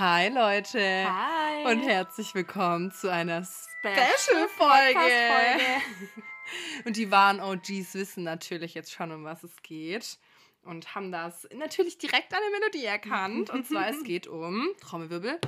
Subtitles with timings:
[0.00, 0.80] Hi Leute.
[0.80, 1.70] Hi.
[1.70, 5.82] Und herzlich willkommen zu einer Special Special-Folge.
[6.86, 10.18] Und die wahren OGs wissen natürlich jetzt schon, um was es geht.
[10.62, 13.50] Und haben das natürlich direkt an der Melodie erkannt.
[13.50, 15.38] Und zwar, es geht um, Trommelwirbel,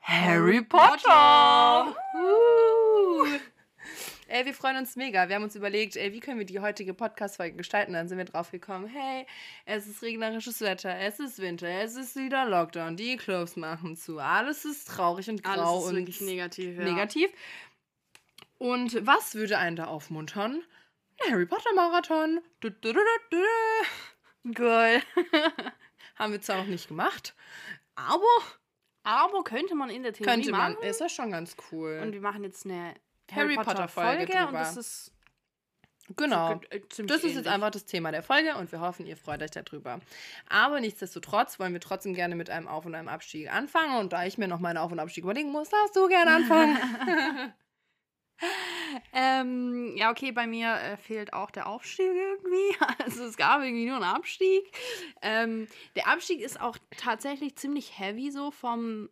[0.00, 1.94] Harry Potter.
[2.12, 2.67] Uh.
[4.30, 5.26] Ey, wir freuen uns mega.
[5.30, 7.94] Wir haben uns überlegt, ey, wie können wir die heutige Podcast-Folge gestalten.
[7.94, 9.26] Dann sind wir drauf gekommen, hey,
[9.64, 14.18] es ist regnerisches Wetter, es ist Winter, es ist wieder Lockdown, die Clubs machen zu,
[14.18, 16.76] alles ist traurig und grau und wirklich negativ.
[16.76, 16.84] Ja.
[16.84, 17.30] negativ.
[18.58, 20.62] Und was würde einen da aufmuntern?
[21.24, 22.40] Ein Harry Potter Marathon.
[22.60, 23.38] Du, du, du, du,
[24.44, 24.52] du.
[24.52, 25.02] Geil.
[26.16, 27.34] Haben wir zwar noch nicht gemacht,
[27.94, 28.24] aber
[29.04, 30.74] Aber könnte man in der Theorie könnte man.
[30.74, 30.84] machen.
[30.84, 32.00] Ist ja schon ganz cool.
[32.02, 32.94] Und wir machen jetzt eine
[33.32, 34.58] Harry Potter Folge und drüber.
[34.58, 35.12] das ist
[36.16, 36.60] genau.
[36.70, 37.48] äh, Das ist jetzt ähnlich.
[37.48, 40.00] einfach das Thema der Folge und wir hoffen, ihr freut euch darüber.
[40.48, 43.96] Aber nichtsdestotrotz wollen wir trotzdem gerne mit einem Auf- und einem Abstieg anfangen.
[43.98, 46.78] Und da ich mir noch meinen Auf- und Abstieg überlegen muss, darfst du gerne anfangen.
[49.12, 52.76] Ähm, ja, okay, bei mir äh, fehlt auch der Aufstieg irgendwie.
[53.04, 54.64] Also es gab irgendwie nur einen Abstieg.
[55.22, 59.08] Ähm, der Abstieg ist auch tatsächlich ziemlich heavy so vom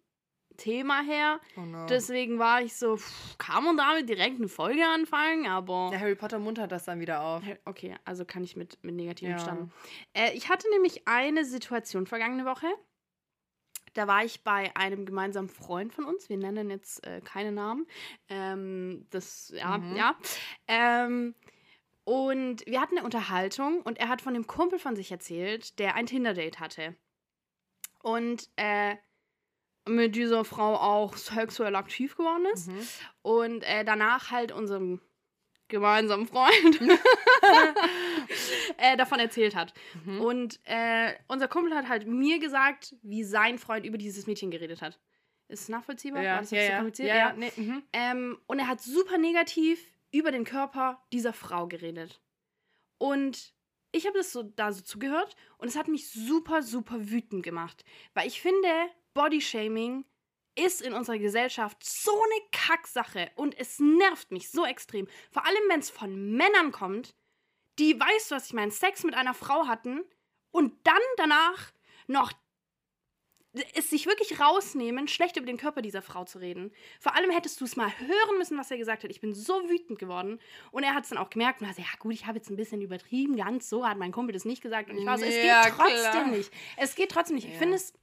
[0.56, 1.40] Thema her.
[1.56, 1.86] oh no.
[1.86, 5.46] Deswegen war ich so, pff, kann man damit direkt eine Folge anfangen?
[5.46, 7.42] Aber der Harry Potter muntert das dann wieder auf.
[7.64, 9.38] okay, also kann ich mit, mit negativen Ja.
[9.38, 9.72] starten.
[10.14, 12.66] Äh, ich hatte nämlich eine Situation vergangene Woche.
[13.94, 16.28] Da war ich bei einem gemeinsamen Freund von uns.
[16.28, 17.86] Wir nennen jetzt äh, keine Namen.
[18.28, 19.96] Ähm, das, ja, Mhm.
[19.96, 20.16] ja.
[20.68, 21.34] Ähm,
[22.04, 25.94] und wir hatten eine Unterhaltung und er hat von dem Kumpel von sich erzählt, der
[25.94, 26.94] ein Tinder-Date hatte.
[28.02, 28.96] Und äh,
[29.86, 32.68] mit dieser Frau auch sexuell aktiv geworden ist.
[32.68, 32.88] Mhm.
[33.22, 35.00] Und äh, danach halt unserem
[35.68, 36.80] gemeinsamen Freund
[38.78, 39.74] äh, davon erzählt hat.
[40.04, 40.20] Mhm.
[40.20, 44.82] Und äh, unser Kumpel hat halt mir gesagt, wie sein Freund über dieses Mädchen geredet
[44.82, 44.98] hat.
[45.48, 46.22] Ist es nachvollziehbar?
[46.22, 46.76] Ja, War das ja, ja.
[46.76, 47.08] kompliziert?
[47.08, 47.32] ja, ja.
[47.32, 47.82] Nee, mhm.
[47.92, 49.80] Ähm, und er hat super negativ
[50.12, 52.20] über den Körper dieser Frau geredet.
[52.98, 53.54] Und
[53.92, 57.84] ich habe das so da so zugehört und es hat mich super, super wütend gemacht.
[58.14, 58.68] Weil ich finde,
[59.16, 60.04] Bodyshaming
[60.54, 65.08] ist in unserer Gesellschaft so eine Kacksache und es nervt mich so extrem.
[65.30, 67.14] Vor allem, wenn es von Männern kommt,
[67.78, 70.02] die, weißt du was ich meine, Sex mit einer Frau hatten
[70.50, 71.72] und dann danach
[72.06, 72.32] noch
[73.74, 76.72] es sich wirklich rausnehmen, schlecht über den Körper dieser Frau zu reden.
[77.00, 79.10] Vor allem hättest du es mal hören müssen, was er gesagt hat.
[79.10, 80.38] Ich bin so wütend geworden.
[80.72, 82.50] Und er hat es dann auch gemerkt und hat gesagt, ja gut, ich habe jetzt
[82.50, 84.90] ein bisschen übertrieben, ganz so hat mein Kumpel das nicht gesagt.
[84.90, 86.26] Und ich war so, es Ja, geht trotzdem klar.
[86.26, 86.52] nicht.
[86.76, 87.46] Es geht trotzdem nicht.
[87.46, 87.58] Ich Ja.
[87.58, 87.94] finde es...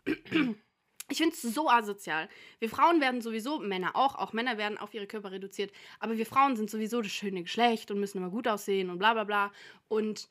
[1.10, 2.30] Ich finde es so asozial.
[2.60, 6.26] Wir Frauen werden sowieso, Männer auch, auch Männer werden auf ihre Körper reduziert, aber wir
[6.26, 9.52] Frauen sind sowieso das schöne Geschlecht und müssen immer gut aussehen und bla bla bla.
[9.90, 10.30] Und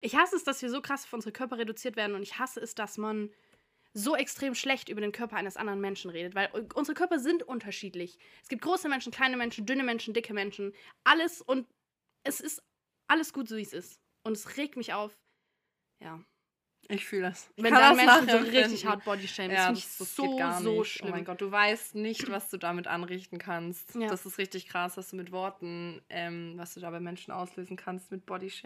[0.00, 2.60] ich hasse es, dass wir so krass auf unsere Körper reduziert werden und ich hasse
[2.60, 3.30] es, dass man
[3.92, 8.18] so extrem schlecht über den Körper eines anderen Menschen redet, weil unsere Körper sind unterschiedlich.
[8.42, 11.66] Es gibt große Menschen, kleine Menschen, dünne Menschen, dicke Menschen, alles und
[12.24, 12.62] es ist
[13.08, 14.00] alles gut, so wie es ist.
[14.22, 15.16] Und es regt mich auf.
[16.02, 16.22] Ja.
[16.88, 17.50] Ich fühle das.
[17.56, 20.38] Ich Wenn dann das Menschen so richtig hard Body shame, Ja, das das, das so,
[20.62, 20.92] so nicht.
[20.92, 21.08] schlimm.
[21.08, 23.94] Oh mein Gott, du weißt nicht, was du damit anrichten kannst.
[23.96, 24.08] Ja.
[24.08, 27.76] Das ist richtig krass, was du mit Worten, ähm, was du da bei Menschen auslösen
[27.76, 28.22] kannst mit.
[28.28, 28.62] Das ist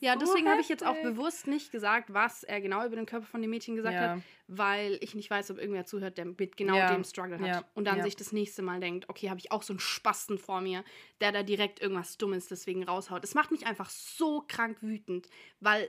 [0.00, 3.06] Ja, so deswegen habe ich jetzt auch bewusst nicht gesagt, was er genau über den
[3.06, 4.16] Körper von dem Mädchen gesagt Ja.
[4.16, 6.86] hat, weil ich nicht weiß, ob irgendwer zuhört, der mit genau Ja.
[6.88, 7.64] dem Struggle hat.
[7.74, 10.60] Und dann sich das nächste Mal denkt, okay, habe ich auch so einen Spasten vor
[10.60, 10.84] mir,
[11.20, 13.22] der da direkt irgendwas Dummes deswegen raushaut.
[13.24, 15.28] Es macht mich einfach so krank wütend,
[15.60, 15.88] weil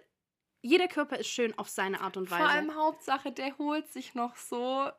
[0.61, 2.43] jeder Körper ist schön auf seine Art und Weise.
[2.43, 4.89] Vor allem Hauptsache, der holt sich noch so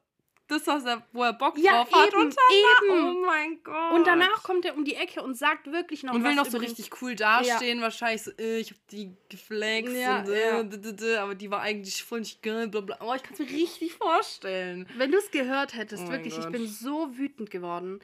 [0.48, 2.08] das, was er, wo er Bock Ja, drauf hat.
[2.08, 3.16] eben, und danach, eben.
[3.16, 3.92] Oh mein Gott.
[3.94, 6.44] und danach kommt er um die Ecke und sagt wirklich noch und was will noch
[6.46, 10.62] so richtig cool dastehen, wahrscheinlich so, äh, ich hab die geflext Ja, und äh, ja.
[10.62, 12.98] d- d- d- aber die war eigentlich voll nicht geil, bla bla.
[13.00, 14.86] Oh, ich kann es mir richtig vorstellen.
[14.96, 18.00] Wenn du es gehört hättest, Oh wirklich, ich bin so wütend geworden.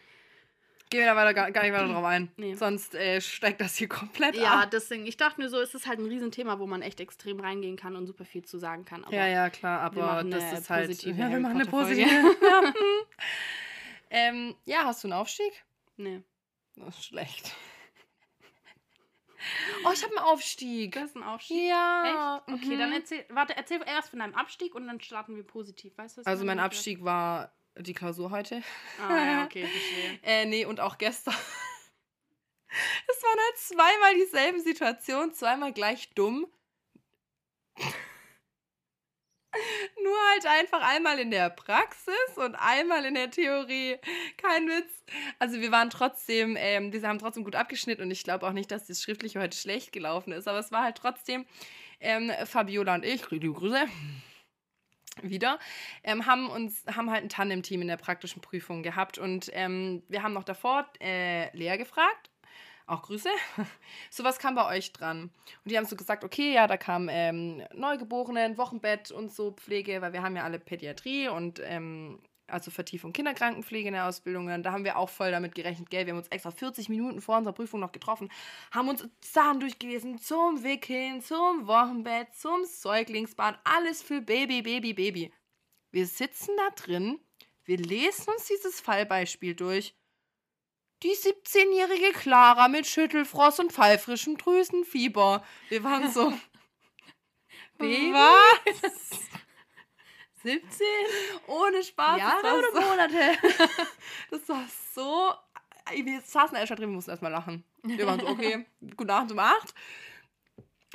[0.91, 2.31] Gehen wir da weiter, gar, gar nicht weiter drauf ein.
[2.37, 2.55] Nee.
[2.55, 4.71] Sonst äh, steigt das hier komplett Ja, ab.
[4.71, 7.77] deswegen, ich dachte mir so, es ist halt ein Riesenthema, wo man echt extrem reingehen
[7.77, 9.05] kann und super viel zu sagen kann.
[9.05, 11.03] Aber Ja, ja, klar, aber das ist halt.
[11.03, 12.09] ja, wir Harry machen eine positive.
[12.11, 12.73] ja.
[14.11, 15.65] ähm, ja, hast du einen Aufstieg?
[15.97, 16.23] Nee.
[16.77, 17.53] Das ist schlecht.
[19.85, 20.93] Oh, ich habe einen Aufstieg.
[20.93, 21.69] Du hast einen Aufstieg?
[21.69, 22.43] Ja.
[22.47, 22.55] Echt?
[22.55, 22.79] Okay, mhm.
[22.79, 25.97] dann erzähl, warte, erzähl erst von deinem Abstieg und dann starten wir positiv.
[25.97, 26.59] Weißt du, Also mein?
[26.59, 28.63] Abstieg war die Klausur heute.
[29.01, 30.19] Ah, ja, okay, verstehe.
[30.23, 31.35] Äh, nee, und auch gestern.
[32.71, 36.47] Es waren halt zweimal dieselben Situationen, zweimal gleich dumm.
[40.03, 43.97] Nur halt einfach einmal in der Praxis und einmal in der Theorie.
[44.37, 45.03] Kein Witz.
[45.39, 48.71] Also wir waren trotzdem, ähm, wir haben trotzdem gut abgeschnitten und ich glaube auch nicht,
[48.71, 51.47] dass das Schriftliche heute schlecht gelaufen ist, aber es war halt trotzdem
[52.01, 53.87] ähm, Fabiola und ich, liebe Grüße,
[55.23, 55.59] wieder,
[56.05, 59.19] ähm, haben uns, haben halt ein Tandem-Team in der praktischen Prüfung gehabt.
[59.19, 62.31] Und ähm, wir haben noch davor äh, Lea gefragt,
[62.87, 63.31] auch Grüße,
[64.11, 65.25] sowas kam bei euch dran.
[65.65, 70.01] Und die haben so gesagt, okay, ja, da kam ähm, Neugeborenen, Wochenbett und so Pflege,
[70.01, 72.19] weil wir haben ja alle Pädiatrie und ähm,
[72.49, 74.49] also Vertiefung Kinderkrankenpflege in der Ausbildung.
[74.49, 76.07] Und da haben wir auch voll damit gerechnet, gell?
[76.07, 78.31] Wir haben uns extra 40 Minuten vor unserer Prüfung noch getroffen,
[78.71, 85.33] haben uns Sachen durchgelesen zum Wickeln, zum Wochenbett, zum Säuglingsbad, alles für Baby, Baby, Baby.
[85.91, 87.21] Wir sitzen da drin,
[87.65, 89.95] wir lesen uns dieses Fallbeispiel durch.
[91.03, 95.45] Die 17-jährige Clara mit Schüttelfrost und pfeifrischem Drüsenfieber.
[95.69, 96.33] Wir waren so.
[97.79, 98.13] Baby?
[98.13, 99.29] Was?
[100.49, 100.87] 17?
[101.47, 102.19] Ohne Spaß.
[102.19, 103.19] Jahre oder Monate?
[104.31, 104.65] Das war
[104.95, 105.33] so.
[106.05, 107.65] Wir saßen erst drin, wir mussten erstmal lachen.
[107.83, 108.67] Wir waren so, okay,
[108.97, 109.75] gute Nacht um acht.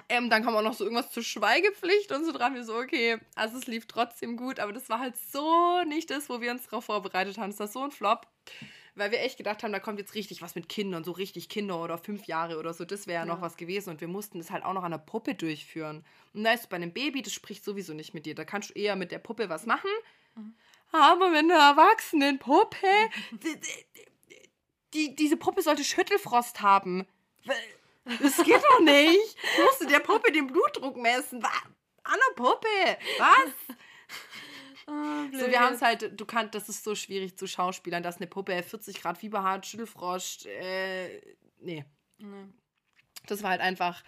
[0.09, 2.53] Ähm, dann kam auch noch so irgendwas zur Schweigepflicht und so dran.
[2.53, 6.29] Wir so, okay, also es lief trotzdem gut, aber das war halt so nicht das,
[6.29, 7.51] wo wir uns darauf vorbereitet haben.
[7.51, 8.27] Das war so ein Flop,
[8.95, 11.81] weil wir echt gedacht haben, da kommt jetzt richtig was mit Kindern, so richtig Kinder
[11.81, 12.85] oder fünf Jahre oder so.
[12.85, 14.99] Das wäre ja noch was gewesen und wir mussten das halt auch noch an der
[14.99, 16.05] Puppe durchführen.
[16.33, 18.35] Und da ist bei einem Baby, das spricht sowieso nicht mit dir.
[18.35, 19.89] Da kannst du eher mit der Puppe was machen.
[20.91, 22.87] Aber mit einer erwachsenen Puppe,
[23.31, 24.03] die, die,
[24.93, 27.07] die, diese Puppe sollte Schüttelfrost haben.
[28.05, 29.37] Das geht doch nicht.
[29.43, 31.41] Ich musste der Puppe den Blutdruck messen.
[31.41, 31.51] Was?
[32.03, 32.67] An der Puppe.
[33.17, 33.75] Was?
[35.33, 38.27] So, wir haben es halt, du kannst, das ist so schwierig zu Schauspielern, dass eine
[38.27, 41.21] Puppe 40 Grad Fieber hat, Schüttelfrost, äh,
[41.59, 41.85] nee.
[43.27, 44.03] Das war halt einfach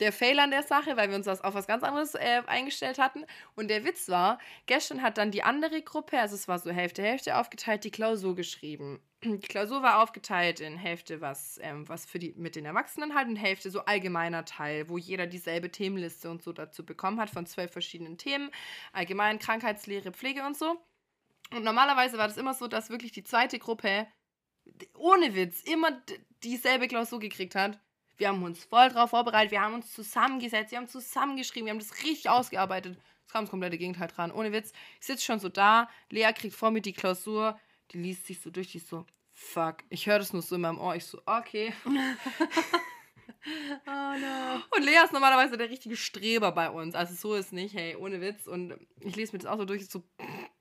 [0.00, 2.98] der Fail an der Sache, weil wir uns das auf was ganz anderes äh, eingestellt
[2.98, 3.24] hatten.
[3.54, 7.02] Und der Witz war, gestern hat dann die andere Gruppe, also es war so Hälfte,
[7.02, 9.00] Hälfte aufgeteilt, die Klausur geschrieben.
[9.22, 13.28] Die Klausur war aufgeteilt in Hälfte, was, ähm, was für die mit den Erwachsenen halt
[13.28, 17.44] und Hälfte so allgemeiner Teil, wo jeder dieselbe Themenliste und so dazu bekommen hat von
[17.44, 18.50] zwölf verschiedenen Themen.
[18.94, 20.82] Allgemein, Krankheitslehre, Pflege und so.
[21.52, 24.06] Und normalerweise war das immer so, dass wirklich die zweite Gruppe
[24.94, 25.90] ohne Witz immer
[26.42, 27.78] dieselbe Klausur gekriegt hat.
[28.20, 31.78] Wir haben uns voll drauf vorbereitet, wir haben uns zusammengesetzt, wir haben zusammengeschrieben, wir haben
[31.78, 32.98] das richtig ausgearbeitet.
[33.26, 34.30] Es kam das komplette Gegenteil dran.
[34.30, 34.74] Ohne Witz.
[35.00, 37.58] Ich sitze schon so da, Lea kriegt vor mir die Klausur,
[37.92, 39.76] die liest sich so durch, die ist so, fuck.
[39.88, 40.94] Ich höre das nur so in meinem Ohr.
[40.96, 41.72] Ich so, okay.
[43.86, 44.60] Oh no.
[44.76, 46.94] Und Lea ist normalerweise der richtige Streber bei uns.
[46.94, 48.46] Also so ist nicht, hey, ohne Witz.
[48.46, 50.02] Und ich lese mir das auch so durch, so,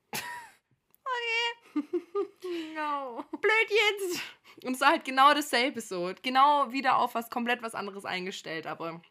[2.76, 3.24] No.
[3.42, 4.22] blöd jetzt.
[4.64, 6.14] Und es war halt genau dasselbe so.
[6.22, 8.68] Genau wieder auf was komplett was anderes eingestellt.
[8.68, 9.02] Aber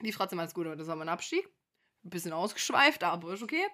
[0.00, 0.66] lief trotzdem alles gut.
[0.66, 1.48] Aber das war mein Abstieg.
[2.04, 3.64] Ein bisschen ausgeschweift, aber ist okay.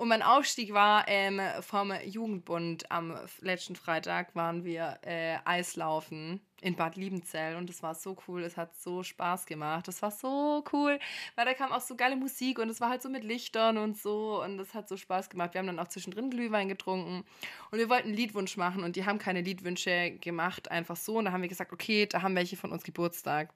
[0.00, 2.90] Und mein Aufstieg war ähm, vom Jugendbund.
[2.90, 8.42] Am letzten Freitag waren wir äh, Eislaufen in Bad Liebenzell und das war so cool.
[8.42, 9.88] Es hat so Spaß gemacht.
[9.88, 10.98] Das war so cool,
[11.34, 13.98] weil da kam auch so geile Musik und es war halt so mit Lichtern und
[13.98, 15.52] so und das hat so Spaß gemacht.
[15.52, 17.26] Wir haben dann auch zwischendrin Glühwein getrunken
[17.70, 21.18] und wir wollten einen Liedwunsch machen und die haben keine Liedwünsche gemacht, einfach so.
[21.18, 23.52] Und da haben wir gesagt, okay, da haben welche von uns Geburtstag.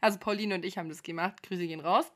[0.00, 1.42] Also Pauline und ich haben das gemacht.
[1.42, 2.12] Grüße gehen raus.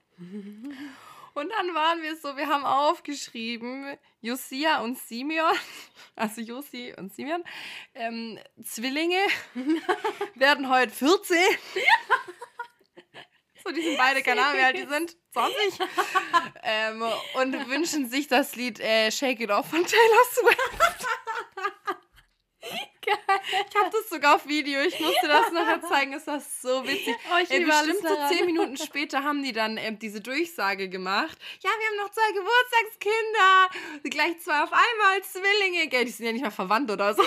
[1.37, 5.53] Und dann waren wir so, wir haben aufgeschrieben, Josia und Simeon,
[6.17, 7.45] also Josi und Simeon,
[7.95, 9.21] ähm, Zwillinge,
[10.35, 11.37] werden heute 14.
[13.63, 15.79] So, die sind beide, keine Ahnung, wie alt die sind, 20.
[16.63, 17.03] ähm,
[17.35, 21.07] und wünschen sich das Lied äh, Shake It Off von Taylor Swift.
[23.77, 27.15] Ich habe das sogar auf Video, ich musste das nachher zeigen, es war so witzig.
[27.31, 31.37] Oh, ich alles bestimmt so zehn Minuten später haben die dann ähm, diese Durchsage gemacht.
[31.61, 34.11] Ja, wir haben noch zwei Geburtstagskinder.
[34.11, 35.89] Gleich zwei auf einmal, Zwillinge.
[35.89, 37.23] Gell, die sind ja nicht mal verwandt oder so.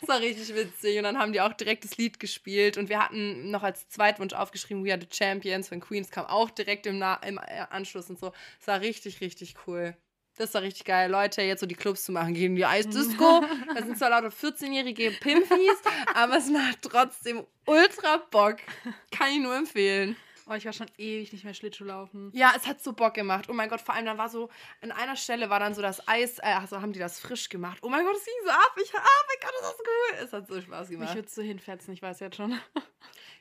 [0.00, 0.98] Das war richtig witzig.
[0.98, 2.76] Und dann haben die auch direkt das Lied gespielt.
[2.76, 6.10] Und wir hatten noch als Zweitwunsch aufgeschrieben, We Are the Champions von Queens.
[6.10, 8.32] Kam auch direkt im, Na im äh, Anschluss und so.
[8.58, 9.96] Das war richtig, richtig cool.
[10.42, 11.08] Das war richtig geil.
[11.08, 13.44] Leute, jetzt so die Clubs zu machen, gehen die Eisdisco.
[13.76, 15.78] Da sind zwar lauter 14-jährige Pimpis,
[16.14, 18.56] aber es macht trotzdem ultra Bock.
[19.12, 20.16] Kann ich nur empfehlen.
[20.48, 22.32] Oh, ich war schon ewig nicht mehr Schlittschuh laufen.
[22.34, 23.44] Ja, es hat so Bock gemacht.
[23.48, 24.48] Oh mein Gott, vor allem dann war so,
[24.80, 27.78] an einer Stelle war dann so das Eis, äh, also haben die das frisch gemacht.
[27.82, 28.74] Oh mein Gott, es ging so ab.
[28.82, 30.24] Ich, oh mein Gott, das ist cool.
[30.24, 31.14] Es hat so Spaß Mich gemacht.
[31.14, 32.58] würdest du hinfetzen, ich weiß jetzt schon.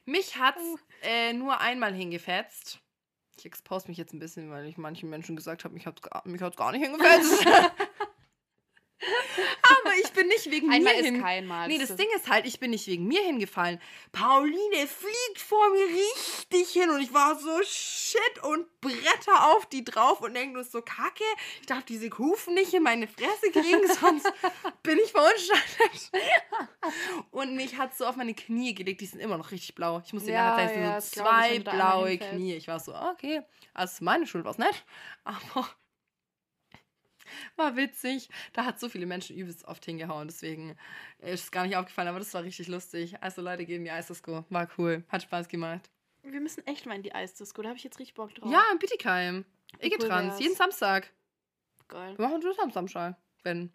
[0.05, 0.62] Mich hat's
[1.01, 2.79] äh, nur einmal hingefetzt.
[3.41, 6.43] Ich expose mich jetzt ein bisschen, weil ich manchen Menschen gesagt habe, mich gar- mich
[6.43, 7.43] hat's gar nicht hingefetzt.
[9.64, 11.22] Aber ich bin nicht wegen Einmal mir ist hin.
[11.22, 11.68] kein Mal.
[11.68, 13.80] Nee, das Ding ist halt, ich bin nicht wegen mir hingefallen.
[14.12, 19.84] Pauline fliegt vor mir richtig hin und ich war so shit und bretter auf die
[19.84, 21.24] drauf und denk nur so, kacke,
[21.62, 24.32] ich darf diese Kufen nicht in meine Fresse kriegen, sonst
[24.84, 26.12] bin ich verunstaltet.
[27.32, 30.02] Und mich hat so auf meine Knie gelegt, die sind immer noch richtig blau.
[30.06, 32.18] Ich muss dir Ja, nachher ja, so glaub zwei einmal blaue.
[32.18, 32.56] Knie.
[32.56, 33.42] Ich war so, okay,
[33.74, 34.84] also meine Schuld war es nicht,
[35.24, 35.68] aber
[37.56, 38.30] war witzig.
[38.54, 40.76] Da hat so viele Menschen übelst oft hingehauen, deswegen
[41.20, 43.22] ist es gar nicht aufgefallen, aber das war richtig lustig.
[43.22, 44.46] Also Leute, gehen in die Eisdisco.
[44.50, 45.04] War cool.
[45.10, 45.90] Hat Spaß gemacht.
[46.24, 47.62] Wir müssen echt mal in die Eisdisco.
[47.62, 48.52] Da habe ich jetzt richtig Bock drauf.
[48.52, 49.46] Ja, in Bietigheim.
[49.80, 51.12] Ich cool jeden Samstag.
[51.88, 52.18] Geil.
[52.18, 53.72] Wir machen das am Samstag, wenn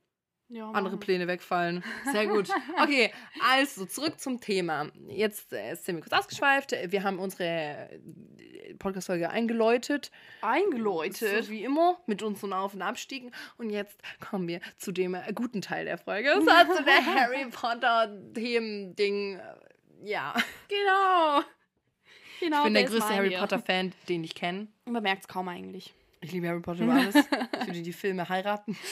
[0.49, 0.97] Ja, andere.
[0.97, 1.83] Pläne wegfallen.
[2.13, 2.49] Sehr gut.
[2.83, 3.13] Okay,
[3.45, 4.91] also zurück zum Thema.
[5.09, 6.73] Jetzt äh, sind wir kurz ausgeschweift.
[6.89, 10.11] Wir haben unsere äh, Podcast-Folge eingeläutet.
[10.43, 11.45] Eingeläutet.
[11.47, 13.33] So wie immer, mit unseren Auf- und Abstiegen.
[13.59, 16.29] Und jetzt kommen wir zu dem äh, guten Teil der Folge.
[16.37, 19.37] Das war zu der Harry Potter-Themen-Ding.
[19.39, 19.43] Äh,
[20.05, 20.35] Ja,
[20.69, 21.43] Genau.
[22.39, 22.59] Genau.
[22.59, 23.37] ich bin der größte Harry.
[23.37, 24.69] Potter-Fan, den ich kenne.
[24.85, 25.95] Und man merkt es kaum eigentlich.
[26.21, 27.15] Ich liebe Harry Potter über alles.
[27.17, 28.77] Ich würde die Filme heiraten.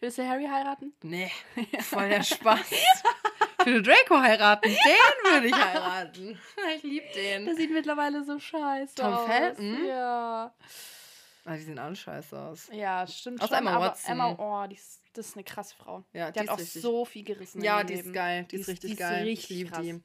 [0.00, 0.92] Willst du Harry heiraten?
[1.02, 1.30] Nee,
[1.80, 2.60] voll der Spaß.
[3.60, 4.68] Ich würde Draco heiraten.
[4.70, 6.38] Den würde ich heiraten.
[6.76, 7.44] Ich liebe den.
[7.44, 9.26] Der sieht mittlerweile so scheiße Tom aus.
[9.26, 9.84] Felton?
[9.84, 10.54] Ja.
[11.44, 12.68] Ah, die sehen alle scheiße aus.
[12.72, 13.58] Ja, stimmt Aus schon.
[13.58, 14.12] Emma aber Watson.
[14.12, 16.04] Emma, oh, die ist, das ist eine krasse Frau.
[16.12, 16.80] Ja, Die, hat auch richtig.
[16.80, 17.62] so viel gerissen.
[17.62, 18.14] Ja, die ihrem ist Leben.
[18.14, 18.42] geil.
[18.44, 19.24] Die, Die ist ist- richtig die ist geil.
[19.24, 20.02] richtig ich liebe die.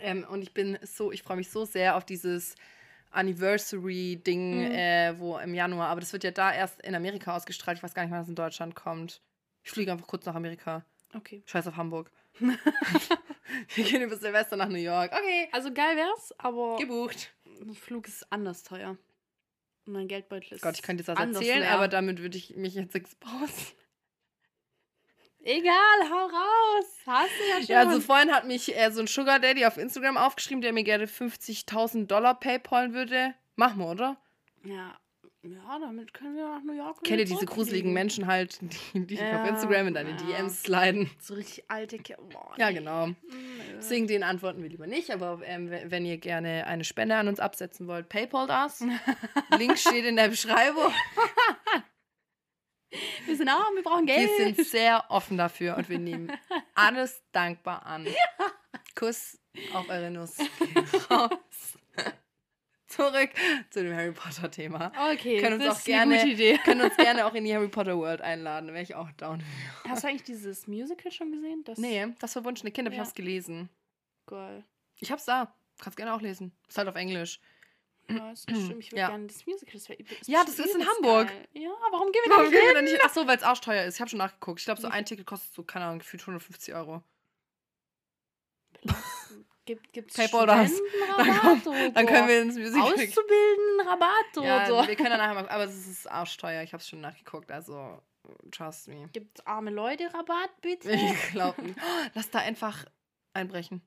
[0.00, 2.54] Ähm, und ich bin so, ich freue mich so sehr auf dieses
[3.10, 4.72] Anniversary-Ding, Mhm.
[4.72, 7.78] äh, wo im Januar, aber das wird ja da erst in Amerika ausgestrahlt.
[7.78, 9.20] Ich weiß gar nicht, wann das in Deutschland kommt.
[9.62, 10.84] Ich fliege einfach kurz nach Amerika.
[11.14, 11.42] Okay.
[11.46, 12.10] Scheiß auf Hamburg.
[13.74, 15.12] Wir gehen über Silvester nach New York.
[15.12, 15.48] Okay.
[15.52, 17.32] Also geil wär's, aber Gebucht.
[17.60, 18.96] ein Flug ist anders teuer.
[19.86, 21.72] Mein Geldbeutel ist Gott, ich könnte jetzt was anders erzählen, leer.
[21.72, 23.48] aber damit würde ich mich jetzt exposen.
[25.42, 26.86] Egal, hau raus.
[27.06, 27.66] Hast du ja schon.
[27.66, 30.84] Ja, also vorhin hat mich äh, so ein Sugar Daddy auf Instagram aufgeschrieben, der mir
[30.84, 33.34] gerne 50.000 Dollar paypalen würde.
[33.56, 34.16] Machen wir, oder?
[34.64, 34.98] ja,
[35.42, 37.02] ja, damit können wir nach New York.
[37.02, 37.94] Kennt ihr wieder diese gruseligen.
[37.94, 40.16] Menschen halt, die, die Ja, auf Instagram in deine ja.
[40.16, 41.10] DMs sliden?
[41.18, 43.06] So richtig alte Ke Boah, Ja, genau.
[43.06, 43.14] Nö.
[43.78, 47.40] Deswegen den antworten wir lieber nicht, aber ähm, wenn ihr gerne eine Spende an uns
[47.40, 48.84] absetzen wollt, PayPal das.
[49.58, 50.92] Link steht in der Beschreibung.
[53.26, 54.28] Wir sind arm, wir brauchen Geld.
[54.38, 56.32] Wir sind sehr offen dafür und wir nehmen
[56.74, 58.06] alles dankbar an.
[58.96, 59.38] Kuss
[59.72, 60.36] auf eure Nuss.
[61.10, 61.78] Raus.
[62.88, 63.30] Zurück
[63.70, 64.90] zu dem Harry Potter Thema.
[65.12, 66.58] Okay, Können uns das auch ist gerne- eine gute Idee.
[66.58, 69.44] Können uns gerne auch in die Harry Potter World einladen, wäre ich auch down.
[69.88, 71.62] Hast du eigentlich dieses Musical schon gesehen?
[71.64, 73.02] Das Nee, das verwunschene Kind habe Ja.
[73.02, 73.68] ich hab's gelesen.
[74.26, 74.64] Geil.
[74.98, 75.54] Ich hab's da.
[75.80, 76.50] Kannst gerne auch lesen.
[76.68, 77.38] Ist halt auf Englisch.
[78.16, 78.78] Ja, das stimmt.
[78.80, 79.08] Ich würde Ja.
[79.08, 79.72] gerne das Musical.
[79.74, 81.28] Das wär, ist Ja, das ist in Hamburg.
[81.28, 81.48] Geil.
[81.52, 82.86] Ja, warum gehen wir Warum da gehen nicht wir hin?
[82.86, 83.00] da nicht?
[83.04, 83.94] Ach so, weil es arschteuer ist.
[83.96, 84.60] Ich habe schon nachgeguckt.
[84.60, 87.02] Ich glaube, so ein Ticket kostet so, keine Ahnung, gefühlt 150 Euro.
[89.66, 90.70] Gibt gibt's Paypal das.
[90.72, 95.34] Studentenrabatt oder Dann können wir ins Musical Auszubildenden Rabatt Ja, oder wir können dann nachher
[95.34, 95.48] mal.
[95.48, 96.62] Aber es ist arschteuer.
[96.62, 97.52] Ich habe es schon nachgeguckt.
[97.52, 98.02] Also,
[98.50, 99.08] trust me.
[99.12, 100.90] Gibt arme Leute Rabatt, bitte?
[100.90, 101.78] Ich glaube nicht.
[101.78, 102.84] Oh, lass da einfach
[103.32, 103.82] einbrechen.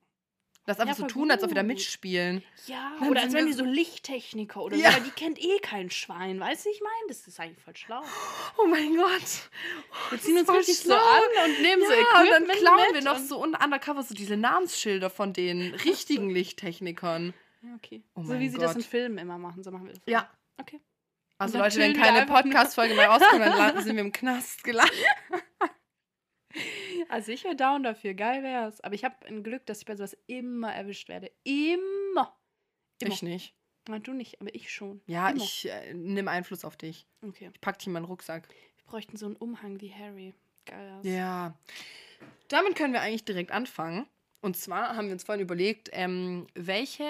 [0.66, 1.68] Lass einfach Ja, so tun, als ob wir da gut.
[1.68, 2.42] mitspielen.
[2.68, 4.92] Ja, Dann oder sind als wären wir die so Lichttechniker oder Ja.
[4.92, 7.08] so, aber die kennt eh kein Schwein, weißt du, ich meine?
[7.10, 8.02] Das ist eigentlich voll schlau.
[8.58, 9.50] Oh mein Gott.
[10.10, 10.96] Wir ziehen uns richtig so schlau.
[10.96, 14.14] an und nehmen so Ja, und dann Equipment klauen wir noch so un- undercover so
[14.16, 17.34] diese Namensschilder von den richtigen Lichttechnikern.
[17.62, 18.02] Ja, okay.
[18.16, 18.90] Oh so wie sie das in Gott.
[18.90, 20.02] Filmen immer machen, so machen wir das.
[20.08, 20.30] Ja.
[20.58, 20.80] Okay.
[21.40, 22.26] Also Leute, wenn keine.
[22.26, 24.96] Podcast-Folge mehr rauskommt, dann landen sind wir im Knast gelandet.
[27.14, 28.82] Also ich wäre down dafür, geil wär's.
[28.82, 31.32] Aber ich habe ein Glück, dass ich bei sowas immer erwischt werde.
[31.44, 32.36] Immer.
[33.00, 33.14] Immer.
[33.14, 33.54] Ich nicht.
[33.88, 35.00] Na, du nicht, aber ich schon.
[35.06, 35.44] Ja, immer.
[35.44, 37.06] ich äh, nehme Einfluss auf dich.
[37.22, 37.52] Okay.
[37.54, 38.50] Ich pack dich in meinen Rucksack.
[38.50, 40.34] Wir bräuchten so einen Umhang wie Harry.
[40.66, 41.06] Geil wär's.
[41.06, 41.56] Ja.
[42.48, 44.08] Damit können wir eigentlich direkt anfangen.
[44.42, 47.06] Und zwar haben wir uns vorhin überlegt, ähm, welche,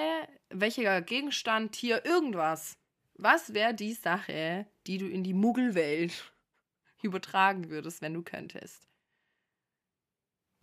[0.49, 2.77] welcher Gegenstand, Tier, irgendwas.
[3.13, 6.33] Was wäre die Sache, die du in die Muggelwelt
[7.01, 8.89] übertragen würdest, wenn du könntest?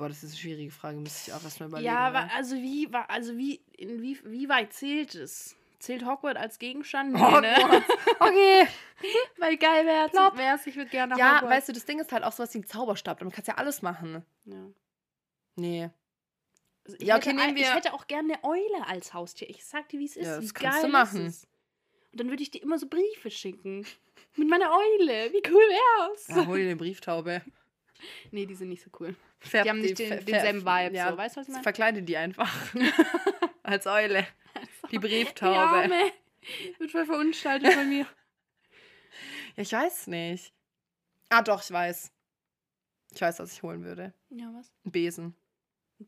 [0.00, 1.86] Boah, das ist eine schwierige Frage, müsste ich auch erstmal überlegen.
[1.92, 2.18] Ja, ne?
[2.18, 5.56] aber also wie, also wie, in wie, wie weit zählt es?
[5.78, 7.18] Zählt Hogwarts als Gegenstand?
[7.18, 7.84] Hogwarts.
[8.18, 8.66] Okay.
[9.38, 10.36] Weil geil wär's, Plopp.
[10.38, 11.54] wär's, ich würde gerne nach Ja, Hogwarts.
[11.56, 13.18] weißt du, das Ding ist halt auch sowas wie ein Zauberstab.
[13.18, 14.24] Damit kannst du ja alles machen.
[14.46, 14.66] Ja.
[15.56, 15.90] Nee.
[16.86, 19.12] Also ich Ja, hätte okay, nehmen ein- wir- Ich hätte auch gerne eine Eule als
[19.14, 19.48] Haustier.
[19.50, 20.26] Ich sag dir, wie es ist.
[20.26, 21.26] Ja, das wie kannst geil du machen.
[21.26, 21.48] Ist es.
[22.12, 23.86] Und dann würde ich dir immer so Briefe schicken.
[24.36, 25.30] Mit meiner Eule.
[25.32, 25.54] Wie cool
[26.08, 26.28] wär's?
[26.28, 27.42] Ja, hol dir eine Brieftaube.
[28.30, 29.14] Nee, die sind nicht so cool.
[29.40, 30.96] Färb Die haben nicht die- den, denselben Vibe.
[30.96, 31.16] ja, so.
[31.16, 31.62] Weißt du, was ich meine?
[31.62, 32.52] Verkleide die einfach.
[33.62, 34.26] Als Eule.
[34.86, 35.56] Die Die Brieftaube.
[35.58, 36.12] Arme.
[36.78, 38.06] Wird voll verunstaltet von mir.
[39.56, 40.54] Ja, ich weiß nicht.
[41.28, 42.12] Ah, doch, ich weiß.
[43.12, 44.14] Ich weiß, was ich holen würde.
[44.30, 44.72] Ja, was?
[44.86, 45.34] Ein Besen.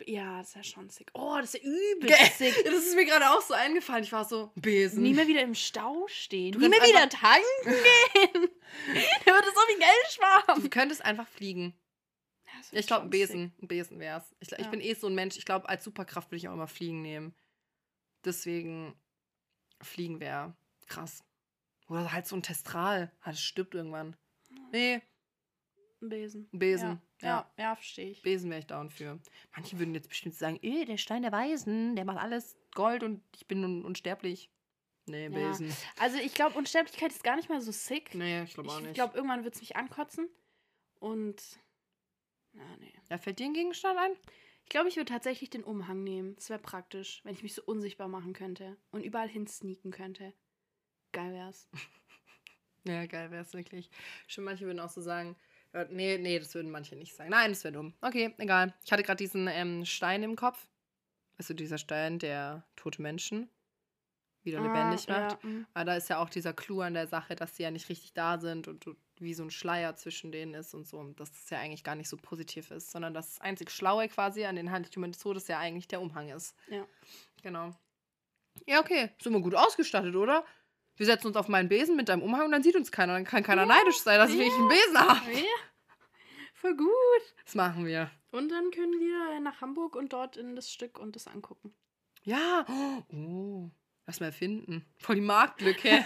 [0.07, 1.11] Ja, das ist ja schon sick.
[1.13, 2.09] Oh, das ist ja übel
[2.39, 2.55] sick.
[2.65, 4.05] Das ist mir gerade auch so eingefallen.
[4.05, 5.03] Ich war so, Besen.
[5.03, 6.53] Nie mehr wieder im Stau stehen.
[6.53, 8.49] Du Nie mehr wieder tanken gehen.
[9.27, 10.63] Der würde so viel Geld sparen.
[10.63, 11.75] Du könntest einfach fliegen.
[12.71, 13.53] Ich glaube, ein Besen.
[13.61, 14.35] Ein Besen wär's.
[14.41, 14.71] Ich, glaub, ich Ja.
[14.71, 15.37] bin eh so ein Mensch.
[15.37, 17.35] Ich glaube, als Superkraft würde ich auch immer Fliegen nehmen.
[18.25, 18.95] Deswegen,
[19.81, 20.55] Fliegen wäre
[20.87, 21.25] krass.
[21.89, 23.11] Oder halt so ein Testral.
[23.23, 24.17] Ah, Das stirbt irgendwann.
[24.71, 25.03] Nee,
[26.01, 26.49] Ein Besen.
[26.53, 27.01] ein Besen.
[27.21, 27.53] Ja, Ja.
[27.57, 28.23] ja, ja verstehe ich.
[28.23, 29.19] Besen wäre ich down für.
[29.55, 33.23] Manche würden jetzt bestimmt sagen, eh, der Stein der Weisen, der macht alles Gold und
[33.37, 34.51] ich bin un unsterblich.
[35.07, 35.31] Nee, Ja.
[35.31, 35.73] Besen.
[35.99, 38.15] Also ich glaube, Unsterblichkeit ist gar nicht mal so sick.
[38.15, 38.95] Nee, ich glaube auch ich nicht.
[38.95, 40.29] glaube, irgendwann wird es mich ankotzen.
[41.01, 41.61] Und.
[42.55, 42.93] Ja, nee.
[43.11, 44.13] ja, fällt dir ein Gegenstand ein?
[44.65, 46.35] Ich glaube, ich würde tatsächlich den Umhang nehmen.
[46.37, 50.33] Das wäre praktisch, wenn ich mich so unsichtbar machen könnte und überall hin sneaken könnte.
[51.13, 51.69] Geil wär's.
[52.85, 53.91] Ja, geil wäre es wirklich.
[54.27, 55.37] Schon manche würden auch so sagen,
[55.73, 57.31] äh, nee, nee, das würden manche nicht sagen.
[57.31, 57.95] Nein, das wäre dumm.
[58.01, 58.75] Okay, egal.
[58.85, 60.67] Ich hatte gerade diesen ähm, Stein im Kopf.
[61.39, 63.49] Du, dieser Stein, der tote Menschen
[64.45, 65.43] wieder lebendig Ah, macht.
[65.43, 65.67] Ja, mm.
[65.75, 68.13] Aber da ist ja auch dieser Clou an der Sache, dass sie ja nicht richtig
[68.13, 70.99] da sind und du- wie so ein Schleier zwischen denen ist und so.
[70.99, 74.45] Und dass das ja eigentlich gar nicht so positiv ist, sondern das einzig Schlaue quasi
[74.45, 76.57] an den Heiligtümern des Todes ja eigentlich der Umhang ist.
[76.69, 76.85] Ja.
[77.43, 77.71] Genau.
[78.67, 79.11] Ja, okay.
[79.23, 80.45] Sind wir gut ausgestattet, oder?
[80.97, 83.15] Wir setzen uns auf meinen Besen mit deinem Umhang und dann sieht uns keiner.
[83.15, 84.43] Dann kann keiner Ja, neidisch sein, dass ich ja.
[84.45, 85.33] wirklich einen Besen habe.
[85.33, 85.45] ja.
[86.55, 86.89] Voll gut.
[87.45, 88.11] Das machen wir.
[88.31, 91.75] Und dann können wir nach Hamburg und dort in das Stück und das angucken.
[92.25, 92.65] Ja.
[93.13, 93.71] Oh.
[94.07, 94.85] Lass mal finden.
[94.99, 96.03] Voll die Marktlücke.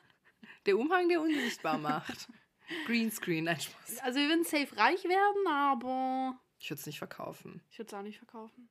[0.66, 2.28] der Umhang, der unsichtbar macht.
[2.86, 3.98] Greenscreen, nein, Spaß.
[3.98, 7.62] Also wir würden safe reich werden, aber Ich würde es nicht verkaufen.
[7.70, 8.68] ich würde es auch nicht verkaufen.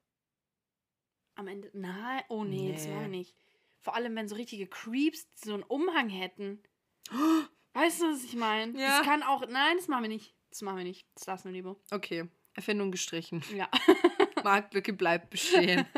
[1.35, 1.69] Am Ende.
[1.73, 2.89] Nein, oh nee, das Nee.
[2.91, 3.35] machen wir nicht.
[3.81, 6.61] Vor allem, wenn so richtige Creeps so einen Umhang hätten.
[7.73, 8.79] Weißt du, was ich meine?
[8.79, 8.97] Ja.
[8.99, 9.47] Das kann auch.
[9.47, 10.35] Nein, das machen wir nicht.
[10.49, 11.07] Das machen wir nicht.
[11.15, 11.77] Das lassen wir lieber.
[11.89, 12.27] Okay.
[12.53, 13.43] Erfindung gestrichen.
[13.55, 13.69] Ja.
[14.43, 15.85] Marktlücke bleibt bestehen.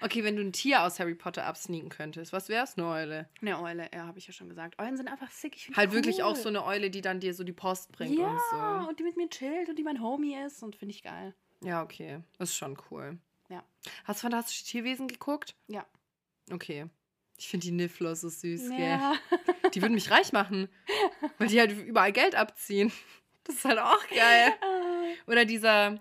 [0.00, 2.76] Okay, wenn du ein Tier aus Harry Potter absneaken könntest, was wär's?
[2.78, 3.28] Eine Eule.
[3.40, 4.78] Eine Eule, ja, habe ich ja schon gesagt.
[4.80, 5.56] Eulen sind einfach sick.
[5.56, 6.42] Ich Halt die wirklich auch cool.
[6.42, 8.88] so eine Eule, die dann dir so die Post bringt ja, und so.
[8.88, 11.34] und die mit mir chillt und die mein Homie ist und finde ich geil.
[11.62, 12.20] Ja, okay.
[12.38, 13.18] Das ist schon cool.
[13.48, 13.64] Ja.
[14.04, 15.54] Hast du Fantastische Tierwesen geguckt?
[15.66, 15.84] Ja.
[16.52, 16.86] Okay.
[17.36, 19.14] Ich finde die Niffler so süß, Ja.
[19.30, 19.70] gell?
[19.74, 20.68] Die würden mich reich machen.
[21.38, 22.92] Weil die halt überall Geld abziehen.
[23.44, 24.52] Das ist halt auch geil.
[25.26, 25.98] Oder dieser,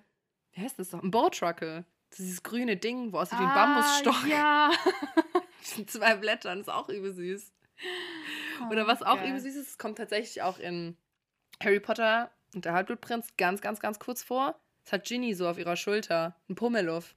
[0.54, 1.02] wie heißt das doch?
[1.02, 1.86] Ein Bowtruckle.
[2.18, 4.16] Dieses grüne Ding, wo aussieht wie ein Bambusstock.
[4.24, 4.72] Ah, Ja.
[5.78, 6.62] Mit zwei Blättern.
[6.62, 7.52] ist auch übel süß.
[8.72, 9.30] Oder was auch Oh, Geil.
[9.30, 10.98] übel süß ist, kommt tatsächlich auch in
[11.62, 14.60] Harry Potter und der Halbblutprinz ganz, ganz, ganz kurz vor.
[14.86, 17.16] Es hat Ginny so auf ihrer Schulter, ein Pummeluff.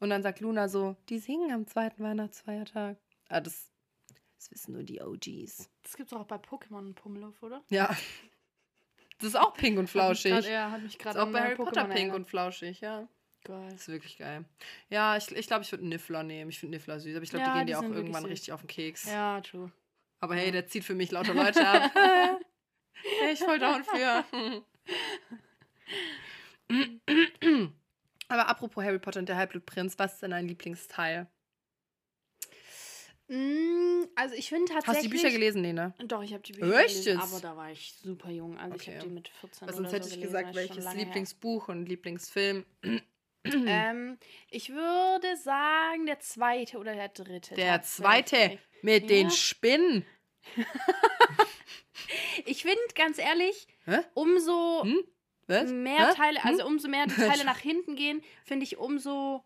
[0.00, 2.96] Und dann sagt Luna so, die singen am zweiten Weihnachtsfeiertag.
[3.28, 3.70] Ah, das,
[4.38, 5.68] das wissen nur die OGs.
[5.82, 7.62] Das gibt's auch bei Pokémon Pummeluff, oder?
[7.68, 7.94] Ja.
[9.18, 10.32] Das ist auch pink und flauschig.
[10.32, 13.06] Grad, ja, hat mich gerade auch bei Harry Potter pink und flauschig, ja.
[13.44, 13.68] Geil.
[13.72, 14.44] Das ist wirklich geil.
[14.88, 16.50] Ja, ich glaube, ich, glaub, ich würde Niffler nehmen.
[16.50, 18.30] Ich finde Niffler süß, aber ich glaube, Ja, die gehen die dir auch irgendwann süß.
[18.30, 19.06] richtig auf den Keks.
[19.06, 19.72] Ja, true.
[20.20, 20.52] Aber hey, Ja.
[20.52, 21.90] der zieht für mich lauter Leute ab.
[23.20, 24.24] Hey, ich voll down für.
[28.28, 31.26] Aber apropos Harry Potter und der Halbblutprinz, was ist denn dein Lieblingsteil?
[33.28, 34.86] Mm, Also ich finde tatsächlich...
[34.96, 35.94] Hast du die Bücher gelesen, Lena?
[36.06, 38.58] Doch, ich habe die Bücher Echt gelesen, aber da war ich super jung.
[38.58, 38.96] Also ich Okay.
[38.98, 41.04] habe die mit 14 Weil oder sonst hätte so ich gelesen, gesagt, welches lange her.
[41.06, 42.64] Lieblingsbuch und Lieblingsfilm.
[43.44, 44.18] Ähm,
[44.50, 47.54] ich würde sagen, der zweite oder der dritte.
[47.56, 49.30] Der zweite mit den Ja.
[49.30, 50.04] Spinnen.
[52.44, 54.00] Ich finde, ganz ehrlich, Hä?
[54.14, 54.98] umso Hm?
[55.82, 56.14] Mehr Hä?
[56.14, 56.66] Teile, also Hm?
[56.66, 59.44] umso mehr die Teile nach hinten gehen, finde ich umso.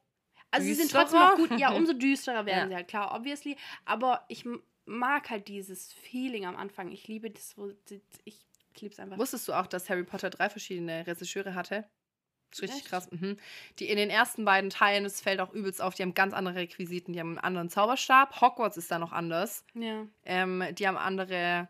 [0.51, 1.03] Also sie sind Düsterer?
[1.03, 2.69] trotzdem noch gut, ja, umso düsterer werden Ja.
[2.69, 3.57] sie halt, klar, obviously.
[3.85, 4.45] Aber ich
[4.85, 6.91] mag halt dieses Feeling am Anfang.
[6.93, 7.71] Ich liebe das, wo
[8.25, 9.19] ich, ich liebe es einfach.
[9.19, 11.89] Wusstest du auch, dass Harry Potter drei verschiedene Regisseure hatte?
[12.57, 12.89] Ist richtig Echt?
[12.89, 13.11] krass.
[13.11, 13.37] Mhm.
[13.79, 16.55] Die in den ersten beiden Teilen, es fällt auch übelst auf, die haben ganz andere
[16.57, 17.13] Requisiten.
[17.13, 18.41] Die haben einen anderen Zauberstab.
[18.41, 19.65] Hogwarts ist da noch anders.
[19.75, 20.07] Ja.
[20.25, 21.69] Ähm, die haben andere,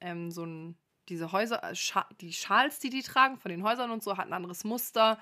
[0.00, 0.78] ähm, so ein,
[1.10, 4.30] diese Häuser, äh, Scha die Schals, die die tragen von den Häusern und so, hatten
[4.30, 5.20] ein anderes Muster.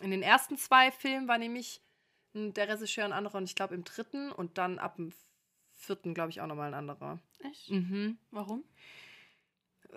[0.00, 1.82] In den ersten zwei Filmen war nämlich
[2.34, 5.12] m, der Regisseur ein anderer und ich glaube im dritten und dann ab dem
[5.74, 7.18] vierten, glaube ich, auch nochmal ein anderer.
[7.40, 7.68] Echt?
[7.70, 8.16] Mhm.
[8.30, 8.64] Warum?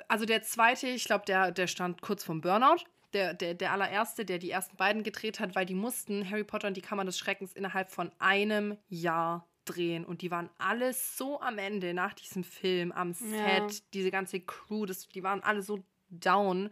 [0.09, 2.83] Also der zweite, ich glaube, der, der stand kurz vom Burnout.
[3.13, 6.67] Der, der, der allererste, der die ersten beiden gedreht hat, weil die mussten Harry Potter
[6.67, 10.05] und die Kammer des Schreckens innerhalb von einem Jahr drehen.
[10.05, 13.67] Und die waren alles so am Ende nach diesem Film, am Ja.
[13.67, 16.69] Set, diese ganze Crew, das, die waren alle so down.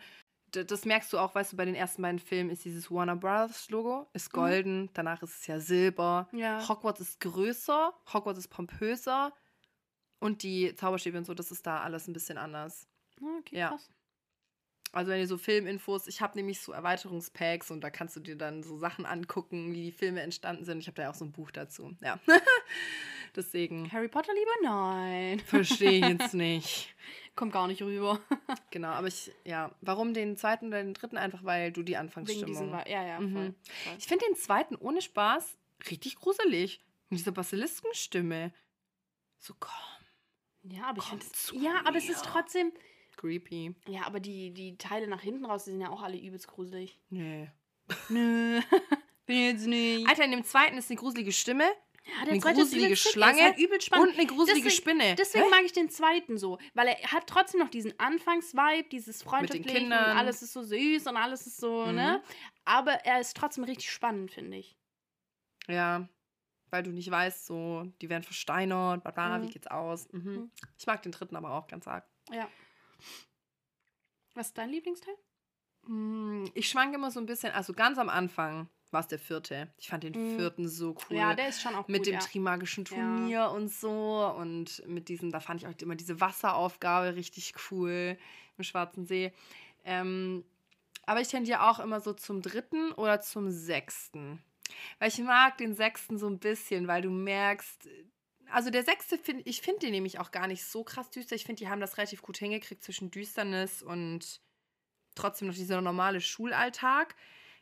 [0.54, 3.16] D- Das merkst du auch, weißt du, bei den ersten beiden Filmen ist dieses Warner
[3.16, 6.30] Brothers Logo, ist golden, danach ist es ja silber.
[6.34, 6.68] Ja.
[6.70, 9.34] Hogwarts ist größer, Hogwarts ist pompöser
[10.20, 12.88] und die Zauberstäbe und so, das ist da alles ein bisschen anders.
[13.22, 13.70] Ah, Okay, Ja.
[13.70, 13.90] krass.
[14.98, 18.36] Also wenn ihr so Filminfos, ich habe nämlich so Erweiterungspacks und da kannst du dir
[18.36, 20.80] dann so Sachen angucken, wie die Filme entstanden sind.
[20.80, 21.96] Ich habe da ja auch so ein Buch dazu.
[22.02, 22.20] Ja.
[23.36, 24.52] Deswegen Harry Potter lieber?
[24.64, 25.40] Nein.
[25.42, 26.96] verstehe ich jetzt nicht.
[27.36, 28.20] Kommt gar nicht rüber.
[28.72, 31.18] Genau, aber ich, ja, warum den zweiten oder den dritten?
[31.18, 32.46] Einfach weil du die Wegen Anfangsstimmung.
[32.48, 33.34] diesen Wa- Ja, ja, Mhm.
[33.34, 33.56] voll.
[33.84, 33.96] voll.
[33.98, 35.58] Ich finde den zweiten ohne Spaß
[35.90, 36.84] richtig gruselig.
[37.10, 38.52] Mit dieser Basiliskenstimme.
[39.40, 39.72] So komm,
[40.64, 42.72] Ja, aber ich Komm finde zu Ja, aber es ist trotzdem.
[43.18, 43.76] Creepy.
[43.88, 47.00] Ja, aber die, die Teile nach hinten raus, die sind ja auch alle übelst gruselig.
[47.10, 47.50] Nee.
[48.10, 48.62] Nö.
[49.26, 50.08] Bin jetzt nicht.
[50.08, 51.66] Alter, in dem zweiten ist eine gruselige Stimme
[52.06, 54.08] Ja, eine zweite ist gruselige er Schlange Ist halt übel spannend.
[54.10, 55.16] und eine gruselige Deswegen- Spinne.
[55.16, 55.50] Deswegen Hä?
[55.52, 59.92] mag ich den zweiten so, weil er hat trotzdem noch diesen Anfangsvibe, dieses freundschaftliche und
[59.92, 61.96] alles ist so süß und alles ist so, Mhm.
[61.96, 62.24] ne?
[62.64, 64.78] Aber er ist trotzdem richtig spannend, finde ich.
[65.68, 66.08] Ja,
[66.70, 69.44] weil du nicht weißt, so, die werden versteinert, bla bla, Mhm.
[69.44, 70.08] wie geht's aus?
[70.14, 70.22] Mhm.
[70.32, 70.52] Mhm.
[70.78, 72.06] Ich mag den dritten aber auch ganz arg.
[72.32, 72.48] Ja.
[74.36, 75.16] Was ist dein Lieblingsteil?
[75.88, 79.72] Mm, Ich schwanke immer so ein bisschen, also ganz am Anfang war es der vierte.
[79.78, 80.36] Ich fand den Mhm.
[80.36, 81.18] vierten so cool.
[81.18, 82.20] Ja, der ist schon auch mit gut, dem ja.
[82.20, 87.54] Trimagischen Turnier und so und mit diesem, da fand ich auch immer diese Wasseraufgabe richtig
[87.72, 88.18] cool
[88.58, 89.34] im Schwarzen See.
[89.84, 90.46] Ähm,
[91.06, 94.42] aber ich tendiere auch immer so zum dritten oder zum sechsten.
[95.00, 97.88] Weil ich mag den sechsten so ein bisschen, weil du merkst,
[98.52, 101.36] also der sechste, find, ich finde den nämlich auch gar nicht so krass düster.
[101.36, 104.42] Ich finde, die haben das relativ gut hingekriegt zwischen Düsternis und
[105.16, 107.16] trotzdem noch dieser normale Schulalltag.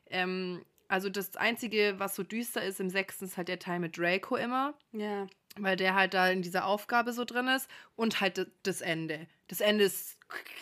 [0.08, 3.98] Ähm, also das Einzige, was so düster ist im sechsten, ist halt der Teil mit
[3.98, 5.26] Draco immer, Ja.
[5.58, 9.28] weil der halt da in dieser Aufgabe so drin ist und halt das Ende.
[9.48, 10.18] Das Ende ist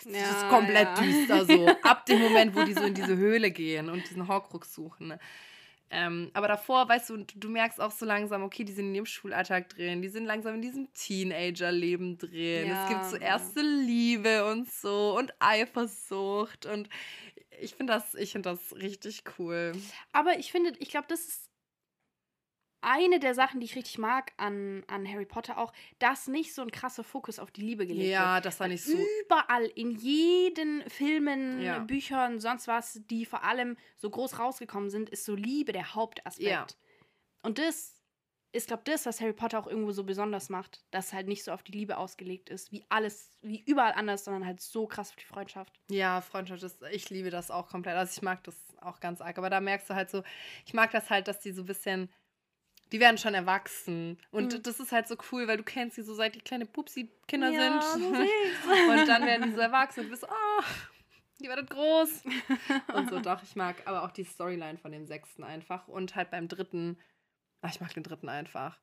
[0.06, 1.02] Ja, komplett ja.
[1.02, 1.68] düster so.
[1.82, 5.08] Ab dem Moment, wo die so in diese Höhle gehen und diesen Horcrux suchen.
[5.08, 5.18] ne.
[5.90, 9.06] Ähm, aber davor, weißt du, du merkst auch so langsam, okay, die sind in ihrem
[9.06, 12.68] Schulalltag drin, die sind langsam in diesem Teenager-Leben drin.
[12.68, 16.88] Ja, es gibt so erste Liebe und so und Eifersucht und
[17.60, 19.72] ich finde das, ich finde das richtig cool.
[20.12, 21.50] Aber ich finde, ich glaube, das ist
[22.84, 26.62] eine der Sachen, die ich richtig mag an, an Harry Potter auch, dass nicht so
[26.62, 28.12] ein krasser Fokus auf die Liebe gelegt wird.
[28.12, 28.96] Ja, das war nicht so.
[29.24, 31.78] Überall, in jeden Filmen, Ja.
[31.80, 36.48] Büchern, sonst was, die vor allem so groß rausgekommen sind, ist so Liebe der Hauptaspekt.
[36.48, 36.66] Ja.
[37.42, 37.94] Und das
[38.52, 41.50] ist, glaube das, was Harry Potter auch irgendwo so besonders macht, dass halt nicht so
[41.50, 45.16] auf die Liebe ausgelegt ist, wie alles, wie überall anders, sondern halt so krass auf
[45.16, 45.72] die Freundschaft.
[45.90, 47.96] Ja, Freundschaft ist, ich liebe das auch komplett.
[47.96, 49.38] Also ich mag das auch ganz arg.
[49.38, 50.22] Aber da merkst du halt so,
[50.66, 52.08] ich mag das halt, dass die so ein bisschen,
[52.94, 54.18] die werden schon erwachsen.
[54.30, 54.62] Und Mhm.
[54.62, 57.82] das ist halt so cool, weil du kennst sie so seit die kleine Pupsi-Kinder Ja,
[57.82, 58.04] sind.
[58.88, 60.62] und dann werden die so erwachsen und du bist, oh,
[61.40, 62.22] die werden groß.
[62.92, 65.88] und so, doch, ich mag aber auch die Storyline von dem sechsten einfach.
[65.88, 66.96] Und halt beim dritten,
[67.62, 68.78] ach, ich mag den dritten einfach.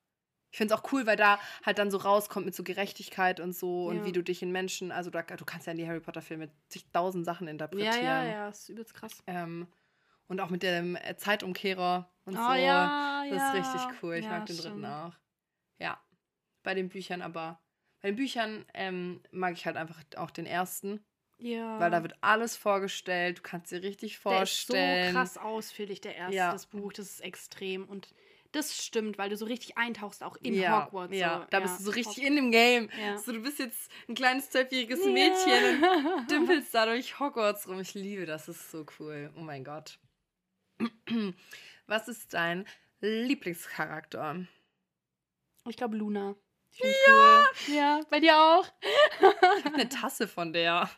[0.51, 3.53] Ich finde es auch cool, weil da halt dann so rauskommt mit so Gerechtigkeit und
[3.55, 4.05] so und Ja.
[4.05, 6.49] wie du dich in Menschen, also da, du kannst ja in die Harry Potter Filme
[6.67, 8.03] zigtausend Sachen interpretieren.
[8.03, 9.23] Ja, ja, ja, ist übelst krass.
[9.25, 9.67] Ähm,
[10.27, 12.53] und auch mit dem Zeitumkehrer und oh so.
[12.53, 13.53] ja, Das ja.
[13.53, 14.15] ist richtig cool.
[14.15, 14.85] Ich Ja, mag den dritten stimmt.
[14.85, 15.13] auch.
[15.79, 16.01] Ja.
[16.63, 17.59] Bei den Büchern aber.
[18.01, 21.03] Bei den Büchern ähm, mag ich halt einfach auch den ersten,
[21.37, 21.79] Ja.
[21.79, 23.39] weil da wird alles vorgestellt.
[23.39, 24.79] Du kannst dir richtig vorstellen.
[24.83, 26.51] Der ist so krass ausführlich, der erste, Ja.
[26.51, 26.93] das Buch.
[26.93, 27.85] Das ist extrem.
[27.85, 28.13] Und
[28.53, 31.15] das stimmt, weil du so richtig eintauchst, auch in ja, Hogwarts.
[31.15, 31.45] Ja, so.
[31.51, 32.89] da bist du so richtig in dem Game.
[32.99, 33.17] Ja.
[33.17, 35.83] So, du bist jetzt ein kleines zwölfjähriges Mädchen
[36.17, 37.79] und dümpelst da durch Hogwarts rum.
[37.79, 39.31] Ich liebe das, das ist so cool.
[39.37, 39.99] Oh mein Gott.
[41.87, 42.65] Was ist dein
[42.99, 44.45] Lieblingscharakter?
[45.67, 46.35] Ich glaube, Luna.
[46.73, 47.43] Ich ja.
[47.67, 47.75] Cool.
[47.75, 48.65] Ja, bei dir auch.
[49.59, 50.89] Ich habe eine Tasse von der.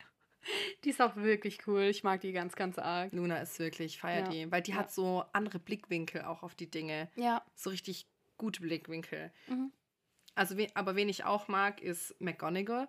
[0.83, 1.83] Die ist auch wirklich cool.
[1.83, 3.11] Ich mag die ganz, ganz arg.
[3.13, 4.77] Luna ist wirklich, ich feier Ja, die, weil die ja.
[4.77, 7.09] hat so andere Blickwinkel auch auf die Dinge.
[7.15, 7.43] Ja.
[7.55, 9.31] So richtig gute Blickwinkel.
[9.47, 9.71] Mhm.
[10.35, 12.87] Also, aber wen ich auch mag, ist McGonagall.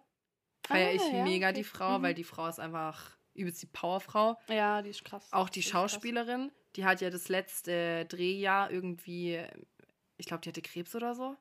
[0.67, 1.57] Feier Ah, ich ja, mega okay.
[1.59, 2.03] die Frau, Mhm.
[2.03, 4.39] weil die Frau ist einfach übelst die Powerfrau.
[4.49, 5.29] Ja, die ist krass.
[5.33, 5.93] Auch die ist krass.
[6.77, 9.41] Die hat ja das letzte Drehjahr irgendwie,
[10.17, 11.37] ich glaube, die hatte Krebs oder so.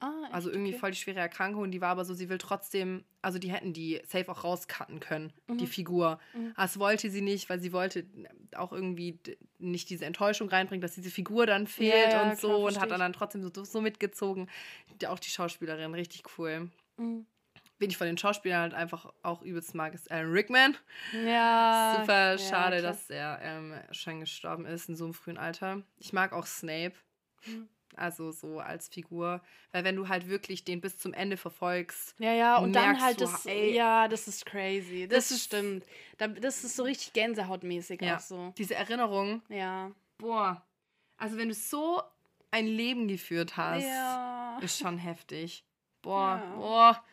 [0.00, 0.10] Ah?
[0.32, 0.80] Also irgendwie okay.
[0.80, 1.70] voll die schwere Erkrankung.
[1.70, 5.32] Die war aber so, sie will trotzdem, also die hätten die safe auch rauscutten können,
[5.48, 5.68] die Mhm.
[5.68, 6.18] Figur.
[6.34, 6.52] Mhm.
[6.56, 8.04] Aber Das wollte sie nicht, weil sie wollte
[8.56, 9.20] auch irgendwie
[9.58, 12.80] nicht diese Enttäuschung reinbringen, dass diese Figur dann fehlt ja, und so klar, und versteh
[12.80, 14.48] hat dann, dann trotzdem so, so mitgezogen.
[15.00, 16.68] Die- Auch die Schauspielerin, richtig cool.
[16.96, 17.26] Mhm.
[17.82, 20.76] Wen ich von den Schauspielern halt einfach auch übelst mag, ist Alan Rickman.
[21.26, 21.96] Ja.
[22.00, 22.92] Super ja, schade, klar.
[22.92, 25.82] dass er ähm, schon gestorben ist in so einem frühen Alter.
[25.98, 26.94] Ich mag auch Snape.
[27.44, 27.68] Mhm.
[27.96, 29.40] Also so als Figur.
[29.72, 33.20] Weil wenn du halt wirklich den bis zum Ende verfolgst, Ja, ja, und dann halt
[33.20, 35.08] du, das, ey, ja, das ist crazy.
[35.08, 35.84] Das, das ist- stimmt.
[36.18, 38.16] Da, das ist so richtig Gänsehautmäßig Ja.
[38.16, 38.54] auch so.
[38.56, 39.90] diese Erinnerung, Ja.
[40.18, 40.62] boah.
[41.18, 42.00] Also wenn du so
[42.52, 44.58] ein Leben geführt hast, Ja.
[44.62, 45.64] ist schon heftig.
[46.02, 46.54] Boah, Ja.
[46.56, 47.04] boah.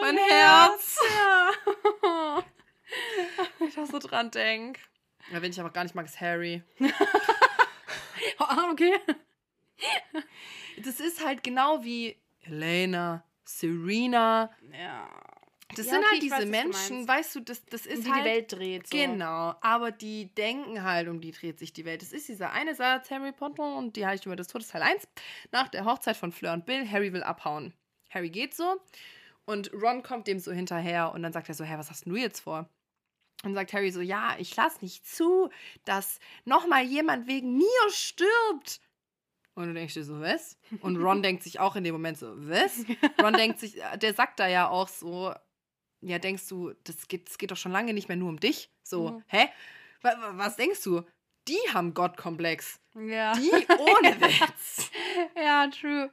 [0.00, 0.98] Mein Herz.
[2.02, 2.44] Ja.
[3.66, 4.80] ich da so dran denke.
[5.32, 6.62] Ja, wenn ich aber gar nicht mag, ist Harry.
[8.38, 8.98] Ah, okay.
[10.84, 14.50] Das ist halt genau wie Elena, Serena.
[14.72, 15.08] Ja.
[15.74, 18.10] Das Ja, sind okay, halt diese weiß, Menschen, weißt du, das, das Um ist die
[18.12, 18.24] halt...
[18.24, 18.86] die Welt dreht.
[18.88, 18.96] So.
[18.96, 22.02] Genau, aber die denken halt, um die dreht sich die Welt.
[22.02, 25.08] Das ist dieser eine Satz, Harry Potter und die Heiligtümer des Todes, Teil 1.
[25.50, 27.72] Nach der Hochzeit von Fleur und Bill, Harry will abhauen.
[28.10, 28.80] Harry geht so
[29.44, 32.16] und Ron kommt dem so hinterher und dann sagt er so, hä, was hast du
[32.16, 32.68] jetzt vor?
[33.44, 35.50] Und sagt Harry so, ja, ich lass nicht zu,
[35.84, 38.80] dass nochmal jemand wegen mir stirbt.
[39.54, 40.56] Und du denkst dir so, was?
[40.80, 42.84] Und Ron denkt sich auch in dem Moment so, was?
[43.20, 45.34] Ron denkt sich, der sagt da ja auch so,
[46.00, 48.70] ja, denkst du, das geht, das geht doch schon lange nicht mehr nur um dich.
[48.82, 49.24] So, Mhm.
[49.26, 49.48] hä?
[50.02, 51.02] Wa- wa- Was denkst du?
[51.48, 52.78] Die haben Gottkomplex.
[52.94, 53.32] Ja.
[53.34, 54.90] Die ohne Witz.
[55.36, 56.10] ja, true.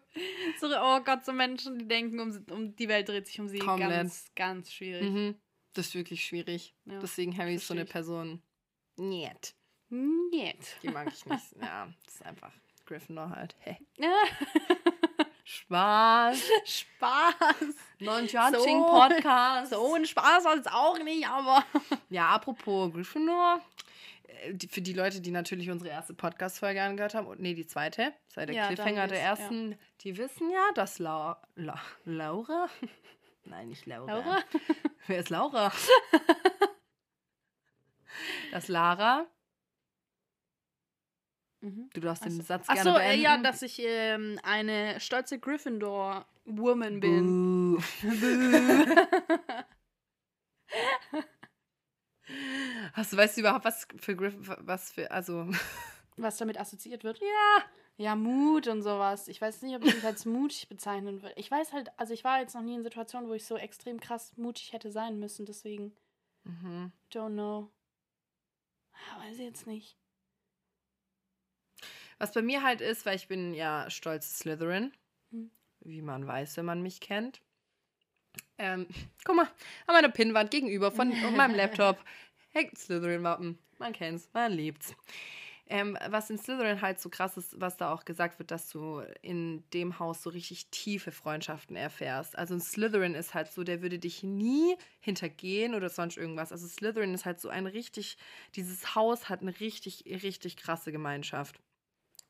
[0.60, 3.60] So, oh Gott, so Menschen, die denken, um, um die Welt dreht sich um sie.
[3.60, 3.90] Komplett.
[3.92, 5.04] Ganz, ganz schwierig.
[5.04, 5.36] mhm.
[5.74, 6.74] Das ist wirklich schwierig.
[6.86, 7.86] Ja, Deswegen Harry ist so eine.
[7.86, 8.42] Person.
[8.98, 9.56] Niet.
[9.90, 10.78] Niet.
[10.82, 11.46] Die mag ich nicht.
[11.62, 12.52] ja, das ist einfach
[12.86, 13.56] Gryffindor halt.
[13.98, 14.16] Ja.
[15.44, 16.44] Spaß.
[16.66, 17.76] Spaß.
[18.00, 18.86] Non-Judging So.
[18.86, 19.72] Podcast.
[19.72, 21.64] So ein Spaß soll es auch nicht, aber.
[22.10, 23.62] Ja, apropos Gryffindor.
[24.42, 28.14] Äh, Für die Leute, die natürlich unsere erste Podcast-Folge angehört haben, und nee, die zweite,
[28.28, 32.68] sei der Ja, Cliffhanger der ersten, die wissen ja, dass La La Laura.
[33.46, 34.12] Nein, nicht Laura.
[34.14, 34.40] Laura?
[35.08, 35.72] Wer ist Laura?
[38.52, 39.26] dass Lara,
[41.62, 41.90] Mhm.
[41.94, 43.22] du darfst den Achso, Satz Ach gerne so, äh, beenden.
[43.22, 47.76] ja, dass ich ähm, eine stolze Gryffindor-Woman bin.
[47.76, 47.84] Buh.
[53.00, 55.48] Hast du, weißt du überhaupt, was für Griff, was für, also,
[56.18, 57.18] Was damit assoziiert wird?
[57.20, 57.64] ja.
[57.96, 59.30] Ja, Mut und sowas.
[59.30, 61.34] Ich weiß nicht, ob ich mich als mutig bezeichnen würde.
[61.38, 64.02] Ich weiß halt, also ich war jetzt noch nie in Situationen, wo ich so extrem
[64.02, 65.94] krass mutig hätte sein müssen, deswegen
[66.44, 66.92] Mhm.
[67.14, 67.70] don't know.
[68.94, 69.96] Ah, Weiß ich jetzt nicht.
[72.18, 74.92] Was bei mir halt ist, weil ich bin ja stolze Slytherin,
[75.32, 75.52] Hm.
[75.82, 77.42] wie man weiß, wenn man mich kennt.
[78.58, 78.88] Ähm,
[79.26, 79.48] guck mal,
[79.88, 81.98] an meiner Pinnwand gegenüber von meinem Laptop
[82.52, 83.58] hängt Slytherin-Wappen.
[83.78, 84.96] Man kennt's, man liebt's.
[85.72, 89.02] Ähm, was in Slytherin halt so krass ist, was da auch gesagt wird, dass du
[89.22, 92.36] in dem Haus so richtig tiefe Freundschaften erfährst.
[92.36, 96.52] Also ein Slytherin ist halt so, der würde dich nie hintergehen oder sonst irgendwas.
[96.52, 98.18] Also Slytherin ist halt so ein richtig,
[98.56, 101.60] dieses Haus hat eine richtig, richtig krasse Gemeinschaft.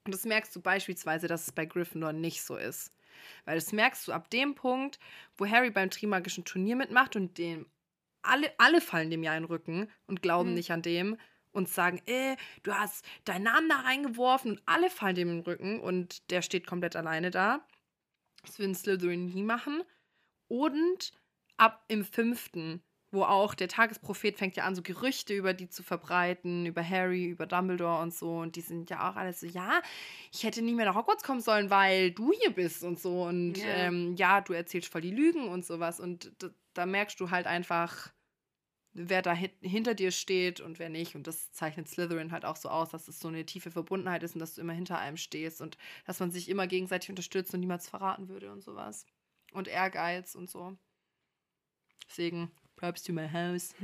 [0.03, 2.91] Und das merkst du beispielsweise, dass es bei Gryffindor nicht so ist.
[3.45, 4.99] Weil das merkst du ab dem Punkt,
[5.37, 7.67] wo Harry beim Trimagischen Turnier mitmacht und dem
[8.21, 10.55] alle, alle fallen dem ja in den Rücken und glauben Mhm.
[10.55, 11.17] nicht an dem
[11.51, 15.43] und sagen, äh, du hast deinen Namen da reingeworfen und alle fallen dem in den
[15.45, 17.65] Rücken und der steht komplett alleine da.
[18.43, 19.83] Das ein Slytherin nie machen.
[20.47, 21.11] Und
[21.57, 25.83] ab im fünften, wo auch der Tagesprophet fängt ja an, so Gerüchte über die zu
[25.83, 28.37] verbreiten, über Harry, über Dumbledore und so.
[28.37, 29.81] Und die sind ja auch alle so, ja,
[30.31, 33.23] ich hätte nie mehr nach Hogwarts kommen sollen, weil du hier bist und so.
[33.23, 33.65] Und Ja.
[33.67, 35.99] ähm, ja, du erzählst voll die Lügen und sowas.
[35.99, 36.31] Und
[36.73, 38.13] da, merkst du halt einfach,
[38.93, 41.15] wer da hin- hinter dir steht und wer nicht.
[41.15, 44.33] Und das zeichnet Slytherin halt auch so aus, dass es so eine tiefe Verbundenheit ist
[44.35, 47.59] und dass du immer hinter einem stehst und dass man sich immer gegenseitig unterstützt und
[47.59, 49.05] niemals verraten würde und sowas.
[49.53, 50.77] Und Ehrgeiz und so.
[52.07, 53.75] Deswegen, props to my house.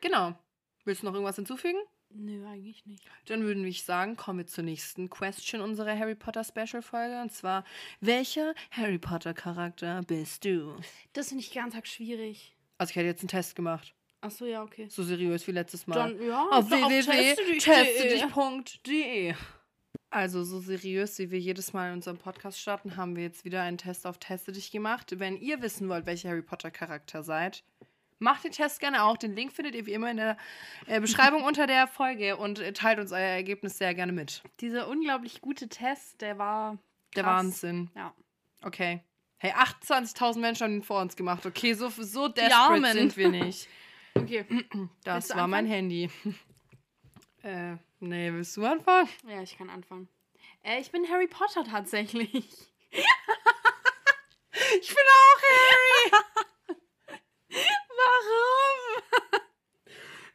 [0.00, 0.38] genau.
[0.84, 1.78] Willst du noch irgendwas hinzufügen?
[2.18, 3.04] Nö, eigentlich nicht.
[3.26, 7.20] Dann würden wir sagen, kommen wir zur nächsten Question unserer Harry Potter Special Folge.
[7.20, 7.64] Und zwar,
[8.00, 10.76] welcher Harry Potter Charakter bist du?
[11.12, 12.56] Das finde ich ganz arg schwierig.
[12.78, 13.94] Also ich hätte jetzt einen Test gemacht.
[14.22, 14.88] Ach so, ja, okay.
[14.88, 15.94] So seriös wie letztes Mal.
[15.94, 17.36] Dann, ja, auf da- testedich.de.
[17.36, 19.34] www.testedich.de.
[20.10, 23.62] Also so seriös, wie wir jedes Mal in unserem Podcast starten, haben wir jetzt wieder
[23.62, 25.18] einen Test auf Teste dich gemacht.
[25.18, 27.62] Wenn ihr wissen wollt, welcher Harry Potter Charakter seid,
[28.18, 29.16] macht den Test gerne auch.
[29.16, 30.36] Den Link findet ihr wie immer in der
[30.86, 34.42] äh, Beschreibung unter der Folge und äh, teilt uns euer Ergebnis sehr gerne mit.
[34.60, 36.78] Dieser unglaublich gute Test, der war
[37.14, 37.44] Der krass.
[37.44, 37.90] Wahnsinn.
[37.94, 38.14] Ja.
[38.62, 39.02] Okay.
[39.38, 41.44] Hey, 28.000 Menschen haben den vor uns gemacht.
[41.44, 43.68] Okay, so, so desperate sind wir nicht.
[44.16, 44.46] Okay.
[45.04, 46.10] Das war mein Handy.
[47.42, 49.10] äh, nee, willst du anfangen?
[49.28, 50.08] Ja, ich kann anfangen.
[50.62, 52.48] Äh, ich bin Harry Potter tatsächlich.
[54.80, 56.24] Ich bin auch Harry.
[58.06, 59.42] Warum?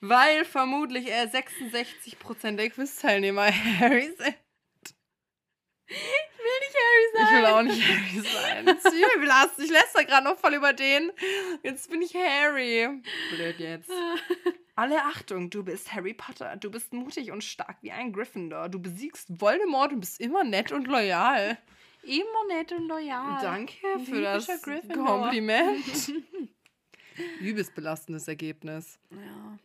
[0.01, 4.35] Weil vermutlich eher 66% der Quiz-Teilnehmer Harry sind.
[5.87, 5.97] Ich
[6.37, 7.25] will nicht Harry sein.
[7.25, 8.67] Ich will auch nicht Harry sein.
[8.67, 9.65] Übel belastend.
[9.65, 11.11] Ich lässt da gerade noch voll über den.
[11.63, 13.01] Jetzt bin ich Harry.
[13.35, 13.91] Blöd jetzt.
[14.75, 16.55] Alle Achtung, du bist Harry Potter.
[16.55, 18.69] Du bist mutig und stark wie ein Gryffindor.
[18.69, 21.57] Du besiegst Voldemort und bist immer nett und loyal.
[22.03, 23.39] Immer nett und loyal.
[23.41, 25.05] Danke für das Gryffindor.
[25.05, 25.85] Kompliment.
[27.39, 28.99] Übelst belastendes Ergebnis.
[29.11, 29.57] Ja,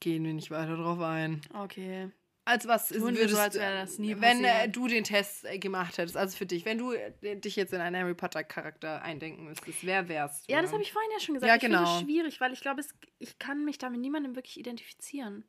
[0.00, 1.40] Gehen wir nicht weiter drauf ein.
[1.54, 2.10] okay.
[2.46, 5.58] Als was Tun würdest so, als wäre das nie wenn äh, du den Test äh,
[5.58, 9.02] gemacht hättest, also für dich, wenn du äh, dich jetzt in einen Harry Potter Charakter
[9.02, 10.52] eindenken müsstest, wer wärst du?
[10.54, 11.48] Ja, das habe ich vorhin ja schon gesagt.
[11.48, 11.96] Ja, Ich finde genau.
[11.96, 12.82] es schwierig, weil ich glaube,
[13.18, 15.44] ich kann mich da mit niemandem wirklich identifizieren.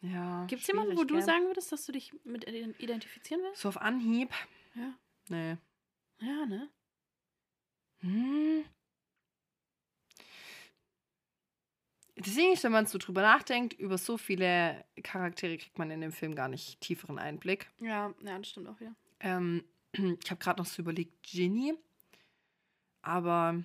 [0.00, 0.44] Ja.
[0.46, 1.22] Gibt es jemanden, wo du gell?
[1.22, 3.60] sagen würdest, dass du dich mit ident- identifizieren willst?
[3.62, 4.30] So auf Anhieb?
[4.74, 4.92] Ja.
[5.28, 5.56] Nee.
[6.20, 6.68] Ja, ne?
[8.00, 8.64] Hm.
[12.16, 16.34] Deswegen, wenn man so drüber nachdenkt, über so viele Charaktere kriegt man in dem Film
[16.34, 17.70] gar nicht tieferen Einblick.
[17.80, 18.94] Ja, ja, das stimmt auch wieder.
[19.20, 21.74] Ähm, ich habe gerade noch so überlegt, Ginny.
[23.00, 23.62] Aber,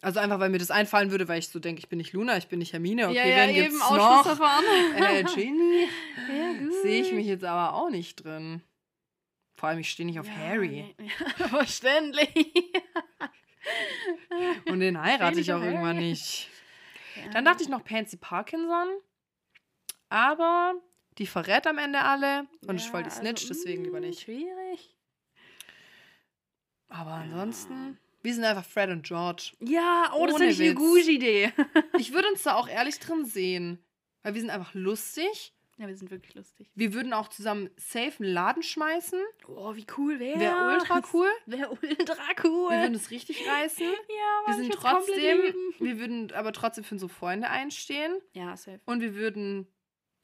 [0.00, 2.36] also einfach, weil mir das einfallen würde, weil ich so denke, ich bin nicht Luna,
[2.38, 3.08] ich bin nicht Hermine.
[3.08, 4.26] Okay, wen gibt's noch?
[4.96, 5.88] Äh, Ginny
[6.28, 8.62] ja, sehe ich mich jetzt aber auch nicht drin.
[9.54, 10.94] Vor allem, ich stehe nicht auf Ja, Harry.
[10.98, 11.08] nee.
[11.38, 12.32] Ja, verständlich.
[14.66, 16.16] Und den heirate ich nicht auch irgendwann Harry.
[17.32, 18.88] Dann dachte ich noch Pansy Parkinson.
[20.08, 20.74] Aber
[21.18, 22.46] die verrät am Ende alle.
[22.66, 24.20] Und ich wollte die Snitch, deswegen lieber mm, nicht.
[24.20, 24.96] Schwierig.
[26.88, 29.52] Aber ansonsten, wir sind einfach Fred und George.
[29.60, 31.52] Ja, oh, das ich eine gute Idee.
[31.98, 33.82] Ich würde uns da auch ehrlich drin sehen.
[34.22, 35.52] Weil wir sind einfach lustig.
[35.78, 36.70] Ja, wir sind wirklich lustig.
[36.74, 39.18] Wir würden auch zusammen safe einen Laden schmeißen.
[39.48, 41.28] Oh, wie cool wäre Wäre ultra cool.
[41.46, 42.70] Wäre ultra cool.
[42.70, 43.86] Wir würden es richtig reißen.
[43.86, 47.48] ja, Wir Mann, sind ich würd's komplett trotzdem, wir würden aber trotzdem für unsere Freunde
[47.48, 48.20] einstehen.
[48.34, 48.80] Ja, safe.
[48.84, 49.66] Und wir würden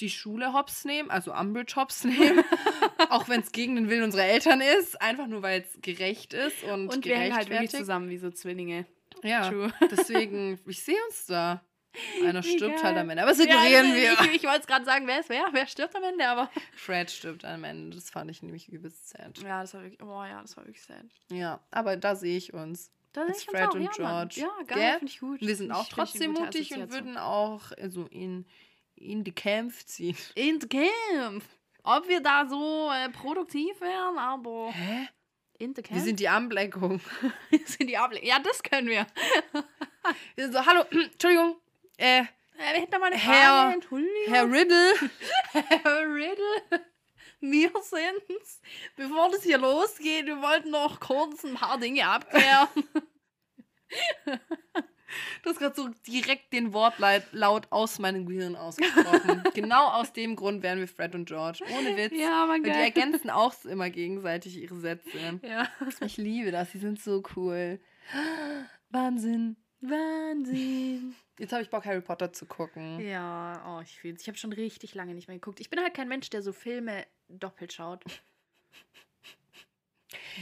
[0.00, 2.44] die Schule hops nehmen, also Umbridge hops nehmen.
[3.10, 5.00] auch wenn es gegen den Willen unserer Eltern ist.
[5.00, 8.30] Einfach nur, weil es gerecht ist und, Und wir hängen halt wirklich zusammen wie so
[8.30, 8.86] Zwillinge.
[9.22, 9.72] Ja, True.
[9.90, 11.64] deswegen, ich sehe uns da.
[12.24, 12.82] Einer stirbt Egal.
[12.82, 13.22] halt am Ende.
[13.22, 14.12] Aber das ignorieren wir.
[14.12, 15.48] Ich, ich wollte es gerade sagen, wer ist wer?
[15.52, 16.50] Wer stirbt am Ende, aber.
[16.76, 17.96] Fred stirbt am Ende.
[17.96, 19.38] Das fand ich nämlich übelst sad.
[19.38, 20.02] Ja, das war wirklich.
[20.02, 21.06] Oh ja, das war wirklich sad.
[21.30, 22.90] Ja, aber da sehe ich uns.
[23.12, 23.90] Da sehe ich uns Fred auch, und ja.
[23.96, 24.40] George.
[24.40, 25.40] Ja, geil, finde ich gut.
[25.40, 28.46] Wir sind auch ich- trotzdem mutig und würden auch so in,
[28.94, 30.16] in die Kämpfe ziehen.
[30.34, 31.42] Ins Camp.
[31.84, 34.70] Ob wir da so äh, produktiv wären, aber.
[34.72, 35.08] Hä?
[35.58, 35.96] In the Camp?
[35.98, 37.00] Wir sind die Anbleckung.
[37.50, 39.06] wir sind die Able Ja, das können wir.
[40.36, 41.56] Wir sind so, hallo, Entschuldigung,
[41.98, 42.24] äh, Äh,
[42.56, 44.06] wir hätten da mal eine Herr- Frage.
[44.26, 44.94] Herr Riddle.
[45.52, 46.84] Herr Riddle.
[47.40, 48.60] Wir sind's.
[48.96, 52.68] Bevor das hier losgeht, wir wollten noch kurz ein paar Dinge abklären.
[55.42, 59.42] Du hast gerade so direkt den Wortlaut aus meinem Gehirn ausgesprochen.
[59.54, 61.64] genau aus dem Grund wären wir Fred und George.
[61.74, 62.12] Ohne Witz.
[62.14, 65.40] ja, mein Weil die ergänzen auch immer gegenseitig ihre Sätze.
[65.42, 65.66] Ja.
[66.04, 67.80] Ich liebe das, die sind so cool.
[68.90, 69.56] Wahnsinn.
[69.80, 71.14] Wahnsinn.
[71.38, 73.00] Jetzt habe ich Bock, Harry Potter zu gucken.
[73.00, 74.22] Ja, oh, ich fühl's.
[74.22, 75.60] Ich habe schon richtig lange nicht mehr geguckt.
[75.60, 78.02] Ich bin halt kein Mensch, der so Filme doppelt schaut.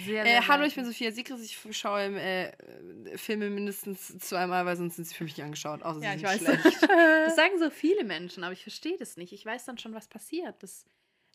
[0.05, 0.65] Sehr, Äh, hallo, selten.
[0.69, 1.43] ich bin Sophia Sigris.
[1.43, 5.83] Ich schaue äh, Filme mindestens zweimal, weil sonst sind sie für mich nicht angeschaut.
[5.83, 6.61] Außer Ja, sie ich sind weiß.
[6.61, 6.83] schlecht.
[6.83, 9.33] Das sagen so viele Menschen, aber ich verstehe das nicht.
[9.33, 10.63] Ich weiß dann schon, was passiert.
[10.63, 10.87] Das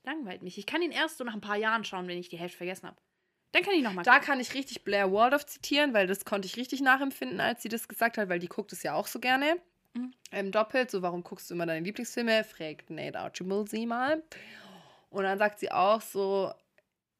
[0.04, 0.58] langweilt mich.
[0.58, 2.88] Ich kann ihn erst so nach ein paar Jahren schauen, wenn ich die Hälfte vergessen
[2.88, 2.98] habe.
[3.52, 6.56] Dann kann ich nochmal Da kann ich richtig Blair Waldorf zitieren, weil das konnte ich
[6.58, 9.58] richtig nachempfinden, als sie das gesagt hat, weil die guckt es ja auch so gerne.
[9.94, 10.14] Mhm.
[10.32, 12.44] Ähm, doppelt, so warum guckst du immer deine Lieblingsfilme?
[12.44, 14.24] Fragt Nate Archibald sie mal.
[15.10, 16.54] Und dann sagt sie auch so,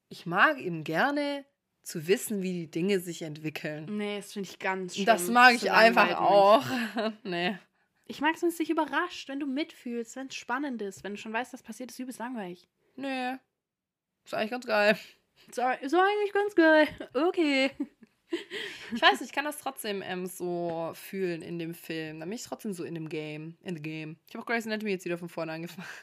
[0.08, 1.46] ich mag eben gerne
[1.84, 3.98] zu wissen, wie die Dinge sich entwickeln.
[3.98, 4.98] Nee, das finde ich ganz.
[4.98, 6.64] Und das mag ich einfach auch.
[7.24, 7.58] nee.
[8.06, 11.14] Ich mag es, wenn es dich überrascht, wenn du mitfühlst, wenn es spannend ist, wenn
[11.14, 12.68] du schon weißt, was passiert, ist übelst langweilig.
[12.96, 13.36] Nee.
[14.26, 14.98] Ist eigentlich ganz geil.
[15.52, 16.88] So, so eigentlich ganz geil.
[17.14, 17.72] Okay.
[18.94, 22.20] Ich weiß nicht, ich kann das trotzdem ähm, so fühlen in dem Film.
[22.20, 23.58] Da bin ich trotzdem so in dem Game.
[23.62, 24.18] In the Game.
[24.28, 25.88] Ich habe auch Grey's Anatomy jetzt wieder von vorne angefangen.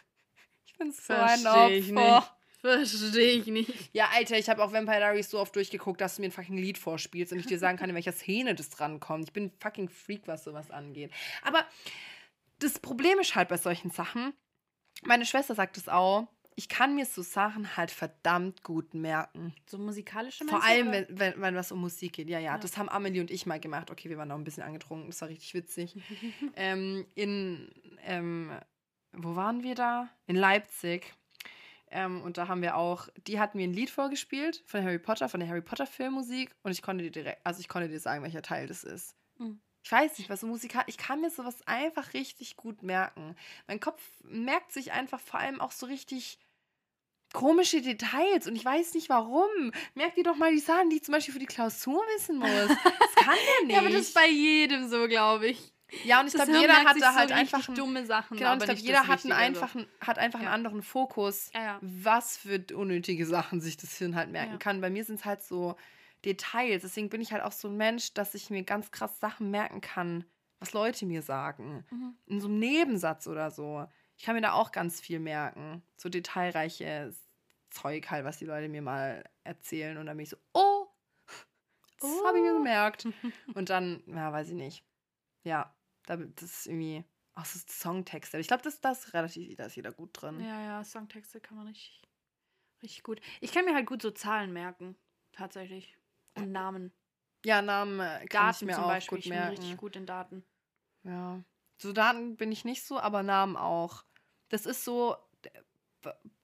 [0.66, 2.38] Ich bin so ein Versteh ich Opfer.
[2.60, 3.90] Verstehe ich nicht.
[3.92, 6.56] Ja, Alter, ich habe auch Vampire Diaries so oft durchgeguckt, dass du mir ein fucking
[6.56, 9.24] Lied vorspielst und ich dir sagen kann, in welcher Szene das drankommt.
[9.24, 11.10] Ich bin ein fucking Freak, was sowas angeht.
[11.42, 11.66] Aber
[12.60, 14.34] das Problem ist halt bei solchen Sachen,
[15.02, 19.54] meine Schwester sagt es auch, ich kann mir so Sachen halt verdammt gut merken.
[19.70, 22.28] So musikalische Vor allem, wenn, wenn, wenn was um Musik geht.
[22.28, 22.58] Ja, ja, Ja.
[22.58, 23.92] das haben Amelie und ich mal gemacht.
[23.92, 25.94] Okay, wir waren noch ein bisschen angetrunken, das war richtig witzig.
[26.56, 27.70] ähm, in,
[28.02, 28.50] ähm,
[29.12, 30.08] wo waren wir da?
[30.26, 31.14] In Leipzig.
[31.92, 35.28] Ähm, und da haben wir auch, die hatten mir ein Lied vorgespielt von Harry Potter,
[35.28, 36.50] von der Harry Potter Filmmusik.
[36.64, 39.14] Und ich konnte dir direkt, also ich konnte dir sagen, welcher Teil das ist.
[39.38, 39.60] Mhm.
[39.84, 40.88] Ich weiß nicht, was so Musik hat.
[40.88, 43.36] Ich kann mir sowas einfach richtig gut merken.
[43.68, 46.40] Mein Kopf merkt sich einfach vor allem auch so richtig
[47.32, 49.72] komische Details und ich weiß nicht warum.
[49.94, 52.48] Merkt ihr doch mal die Sachen, die ich zum Beispiel für die Klausur wissen muss.
[52.68, 53.74] Das kann der nicht.
[53.74, 55.72] Ja, aber das ist bei jedem so, glaube ich.
[56.04, 58.36] ja, und ich glaube, jeder sich so halt richtig einfach dumme Sachen.
[58.36, 59.44] genau, und ich glaube, jeder hat, einen also.
[59.46, 60.54] einfachen, hat einfach einen Ja.
[60.54, 61.78] anderen Fokus, Ja, ja.
[61.82, 64.58] was für unnötige Sachen sich das Hirn halt merken Ja.
[64.58, 64.80] kann.
[64.80, 65.76] Bei mir sind es halt so
[66.24, 66.82] Details.
[66.82, 69.80] Deswegen bin ich halt auch so ein Mensch, dass ich mir ganz krass Sachen merken
[69.80, 70.24] kann,
[70.60, 71.84] was Leute mir sagen.
[71.90, 72.16] Mhm.
[72.26, 73.86] In so einem Nebensatz oder so.
[74.18, 75.82] Ich kann mir da auch ganz viel merken.
[75.96, 77.16] So detailreiches
[77.70, 79.96] Zeug halt, was die Leute mir mal erzählen.
[79.96, 80.86] Und dann bin ich so, oh,
[82.00, 82.26] das Oh.
[82.26, 83.06] habe ich mir gemerkt.
[83.54, 84.84] Und dann, ja, weiß ich nicht.
[85.44, 85.74] Ja,
[86.06, 87.04] da- das ist irgendwie
[87.34, 88.38] auch so Songtexte.
[88.38, 90.40] Ich glaube, das, das ist relativ, da ist jeder gut drin.
[90.40, 92.02] Ja, ja, Songtexte kann man richtig,
[92.82, 93.20] richtig gut.
[93.40, 94.96] Ich kann mir halt gut so Zahlen merken,
[95.32, 95.96] tatsächlich.
[96.34, 96.92] Und Namen.
[97.44, 99.16] Ja, Namen äh, kann Daten ich mir zum auch Beispiel.
[99.18, 99.56] gut ich bin merken.
[99.58, 100.44] richtig gut in Daten.
[101.04, 101.40] Ja.
[101.80, 104.04] So Daten bin ich nicht so, aber Namen auch.
[104.48, 105.16] Das ist so,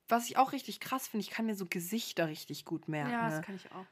[0.08, 3.12] was ich auch richtig krass finde, ich kann mir so Gesichter richtig gut merken.
[3.12, 3.36] Ja, ne?
[3.36, 3.86] das kann ich auch.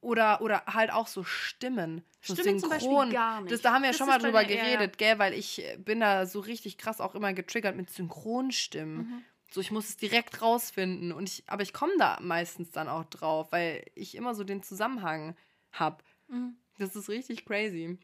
[0.00, 2.04] Oder, oder halt auch so Stimmen.
[2.20, 3.10] So Stimmen zum Beispiel synchron.
[3.10, 3.52] gar nicht.
[3.52, 5.18] Das, da haben wir ja Das schon ist mal drüber geredet, gell?
[5.18, 8.96] Weil ich äh, bin da so richtig krass auch immer getriggert mit Synchronstimmen.
[8.96, 9.24] Mhm.
[9.50, 11.12] So, ich muss es direkt rausfinden.
[11.12, 14.62] Und ich, aber ich komme da meistens dann auch drauf, weil ich immer so den
[14.62, 15.36] Zusammenhang
[15.72, 16.04] habe.
[16.28, 16.56] Mhm.
[16.76, 17.98] Das ist richtig crazy.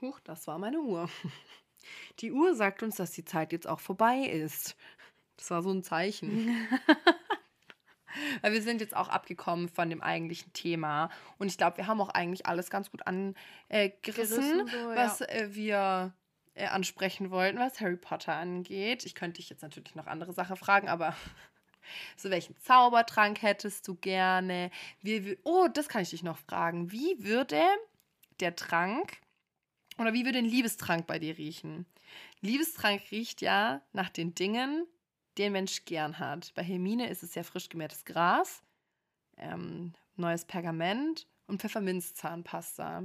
[0.00, 1.10] Huch, das war meine Uhr.
[2.20, 4.76] Die Uhr sagt uns, dass die Zeit jetzt auch vorbei ist.
[5.36, 6.56] Das war so ein Zeichen.
[8.42, 11.10] Weil wir sind jetzt auch abgekommen von dem eigentlichen Thema.
[11.38, 13.36] Und ich glaube, wir haben auch eigentlich alles ganz gut angerissen,
[14.02, 16.14] gerissen, Gerissen, so, was äh, wir
[16.54, 19.06] äh, ansprechen wollten, was Harry Potter angeht.
[19.06, 21.16] Ich könnte dich jetzt natürlich noch andere Sachen fragen, aber
[22.16, 24.70] so welchen Zaubertrank hättest du gerne?
[25.00, 26.92] Wie, oh, das kann ich dich noch fragen.
[26.92, 27.62] Wie würde
[28.40, 29.21] der Trank
[30.02, 31.86] oder wie würde ein Liebestrank bei dir riechen?
[32.40, 34.86] Liebestrank riecht ja nach den Dingen,
[35.38, 36.52] die ein Mensch gern hat.
[36.54, 38.62] Bei Hermine ist es ja frisch gemähtes Gras,
[39.36, 43.04] ähm, neues Pergament und Pfefferminzzahnpasta.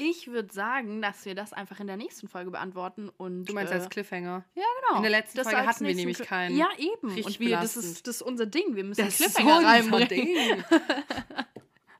[0.00, 3.08] Ich würde sagen, dass wir das einfach in der nächsten Folge beantworten.
[3.08, 4.44] Und, Du meinst äh, als Cliffhanger?
[4.54, 4.96] genau.
[4.96, 6.56] in der letzten das Folge hatten wir nämlich keinen.
[6.56, 7.08] Ja, eben.
[7.08, 8.76] Richtig und wir, das, ist, das ist unser Ding.
[8.76, 10.08] Wir müssen Das ist Cliffhanger so unser reinbringen.
[10.08, 10.64] Ding.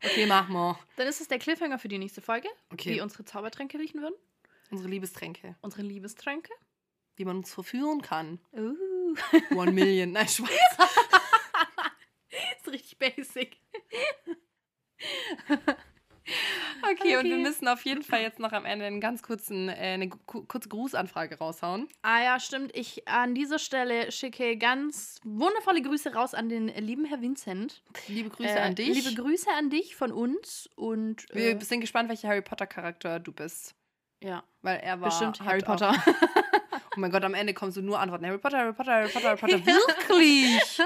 [0.03, 0.79] Okay, mach mal.
[0.97, 2.95] Dann ist es der Cliffhanger für die nächste Folge, Okay.
[2.95, 4.15] wie unsere Zaubertränke riechen würden.
[4.71, 5.57] Unsere Liebestränke.
[5.61, 6.53] Unsere Liebestränke.
[7.17, 8.39] Wie man uns verführen kann.
[8.53, 9.17] Uh.
[9.57, 10.13] One Million.
[10.13, 10.49] Nein, Spaß.
[12.59, 13.57] ist richtig basic.
[16.83, 17.43] Okay, und wir Okay.
[17.43, 20.69] müssen auf jeden Fall jetzt noch am Ende einen ganz kurzen, äh, eine ku- kurze
[20.69, 21.89] Grußanfrage raushauen.
[22.03, 22.71] Ah ja, stimmt.
[22.77, 27.83] Ich an dieser Stelle schicke ganz wundervolle Grüße raus an den lieben Herr Vincent.
[28.07, 28.89] Liebe Grüße Äh, an dich.
[29.05, 33.19] Liebe Grüße an dich von uns und wir äh, sind gespannt, welcher Harry Potter Charakter
[33.21, 33.75] du bist.
[34.23, 35.95] ja, Weil er war bestimmt Harry Potter.
[36.97, 38.27] Oh mein Gott, am Ende kommst du nur Antworten.
[38.27, 39.65] Harry Potter, Harry Potter, Harry Potter, Harry Potter.
[39.67, 40.81] Wirklich?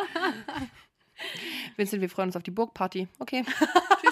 [1.77, 3.09] Vincent, wir freuen uns auf die Burgparty.
[3.19, 3.45] Okay.
[4.01, 4.12] Tschüss.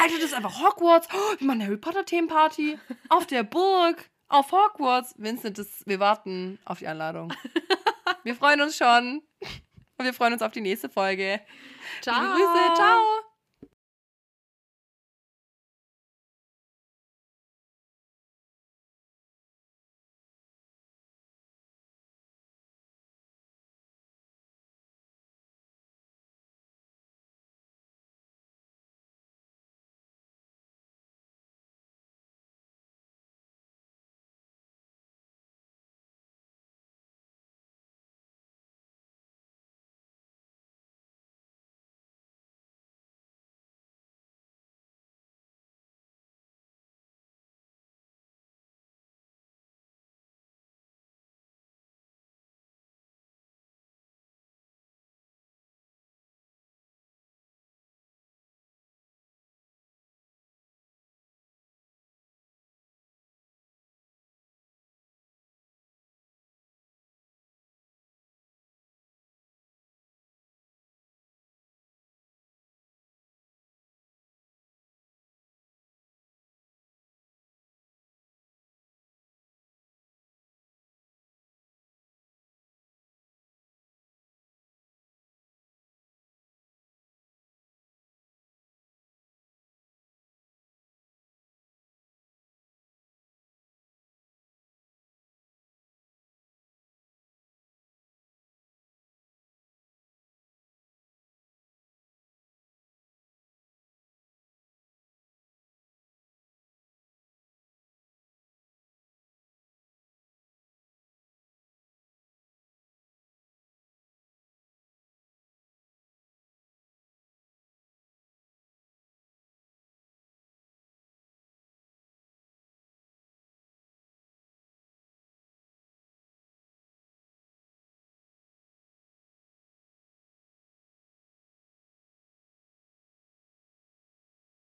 [0.00, 1.08] Alter, das ist einfach Hogwarts.
[1.12, 2.78] Oh, wir machen eine Harry Potter Themenparty.
[3.10, 4.10] Auf der Burg.
[4.28, 5.14] Auf Hogwarts.
[5.18, 7.32] Vincent, das, wir warten auf die Einladung.
[8.22, 9.22] Wir freuen uns schon.
[9.96, 11.40] Und wir freuen uns auf die nächste Folge.
[12.02, 12.20] Ciao.
[12.20, 12.74] Liebe Grüße.
[12.74, 13.29] Ciao.